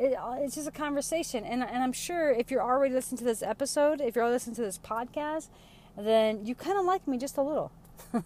It, 0.00 0.16
it's 0.38 0.54
just 0.54 0.66
a 0.66 0.72
conversation, 0.72 1.44
and 1.44 1.62
and 1.62 1.82
I'm 1.82 1.92
sure 1.92 2.32
if 2.32 2.50
you're 2.50 2.62
already 2.62 2.94
listening 2.94 3.18
to 3.18 3.24
this 3.24 3.42
episode, 3.42 4.00
if 4.00 4.16
you're 4.16 4.28
listening 4.30 4.56
to 4.56 4.62
this 4.62 4.78
podcast, 4.78 5.48
then 5.96 6.46
you 6.46 6.54
kind 6.54 6.78
of 6.78 6.86
like 6.86 7.06
me 7.06 7.18
just 7.18 7.36
a 7.36 7.42
little. 7.42 7.70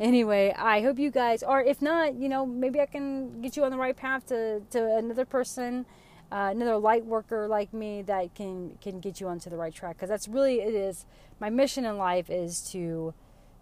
anyway, 0.00 0.54
I 0.56 0.82
hope 0.82 0.98
you 0.98 1.10
guys, 1.10 1.42
or 1.42 1.60
if 1.60 1.82
not, 1.82 2.14
you 2.14 2.28
know, 2.28 2.46
maybe 2.46 2.80
I 2.80 2.86
can 2.86 3.40
get 3.42 3.56
you 3.56 3.64
on 3.64 3.72
the 3.72 3.76
right 3.76 3.96
path 3.96 4.26
to, 4.26 4.60
to 4.70 4.96
another 4.96 5.24
person, 5.24 5.84
uh, 6.30 6.50
another 6.52 6.76
light 6.76 7.04
worker 7.04 7.48
like 7.48 7.72
me 7.72 8.02
that 8.02 8.34
can 8.34 8.78
can 8.80 9.00
get 9.00 9.20
you 9.20 9.28
onto 9.28 9.50
the 9.50 9.56
right 9.56 9.74
track. 9.74 9.96
Because 9.96 10.08
that's 10.08 10.28
really 10.28 10.60
it 10.60 10.74
is 10.74 11.06
my 11.40 11.50
mission 11.50 11.84
in 11.84 11.98
life 11.98 12.30
is 12.30 12.60
to 12.70 13.14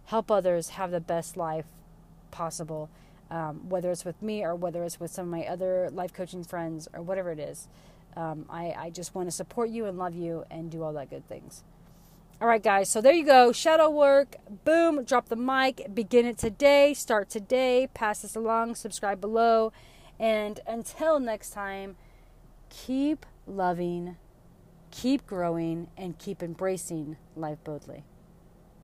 help 0.05 0.29
others 0.29 0.69
have 0.69 0.91
the 0.91 1.01
best 1.01 1.35
life 1.35 1.65
possible, 2.31 2.89
um, 3.33 3.67
whether 3.67 3.91
it's 3.91 4.05
with 4.05 4.21
me 4.21 4.43
or 4.43 4.55
whether 4.55 4.83
it's 4.83 4.99
with 4.99 5.11
some 5.11 5.25
of 5.25 5.31
my 5.31 5.45
other 5.47 5.89
life 5.91 6.13
coaching 6.13 6.43
friends 6.43 6.87
or 6.93 7.01
whatever 7.01 7.31
it 7.31 7.39
is. 7.39 7.67
Um, 8.15 8.45
I, 8.47 8.75
I 8.77 8.89
just 8.91 9.15
want 9.15 9.27
to 9.27 9.31
support 9.31 9.71
you 9.71 9.87
and 9.87 9.97
love 9.97 10.13
you 10.15 10.45
and 10.51 10.69
do 10.69 10.83
all 10.83 10.93
that 10.93 11.09
good 11.09 11.27
things. 11.27 11.63
All 12.39 12.47
right, 12.47 12.61
guys. 12.61 12.89
So 12.89 13.01
there 13.01 13.13
you 13.13 13.25
go. 13.25 13.51
Shadow 13.51 13.89
work. 13.89 14.35
Boom. 14.65 15.03
Drop 15.03 15.29
the 15.29 15.35
mic. 15.35 15.87
Begin 15.95 16.27
it 16.27 16.37
today. 16.37 16.93
Start 16.93 17.27
today. 17.27 17.87
Pass 17.95 18.21
this 18.21 18.35
along. 18.35 18.75
Subscribe 18.75 19.19
below. 19.19 19.73
And 20.19 20.59
until 20.67 21.19
next 21.19 21.49
time, 21.51 21.95
keep 22.69 23.25
loving, 23.47 24.17
keep 24.91 25.25
growing, 25.25 25.87
and 25.97 26.19
keep 26.19 26.43
embracing 26.43 27.17
life 27.35 27.57
boldly. 27.63 28.03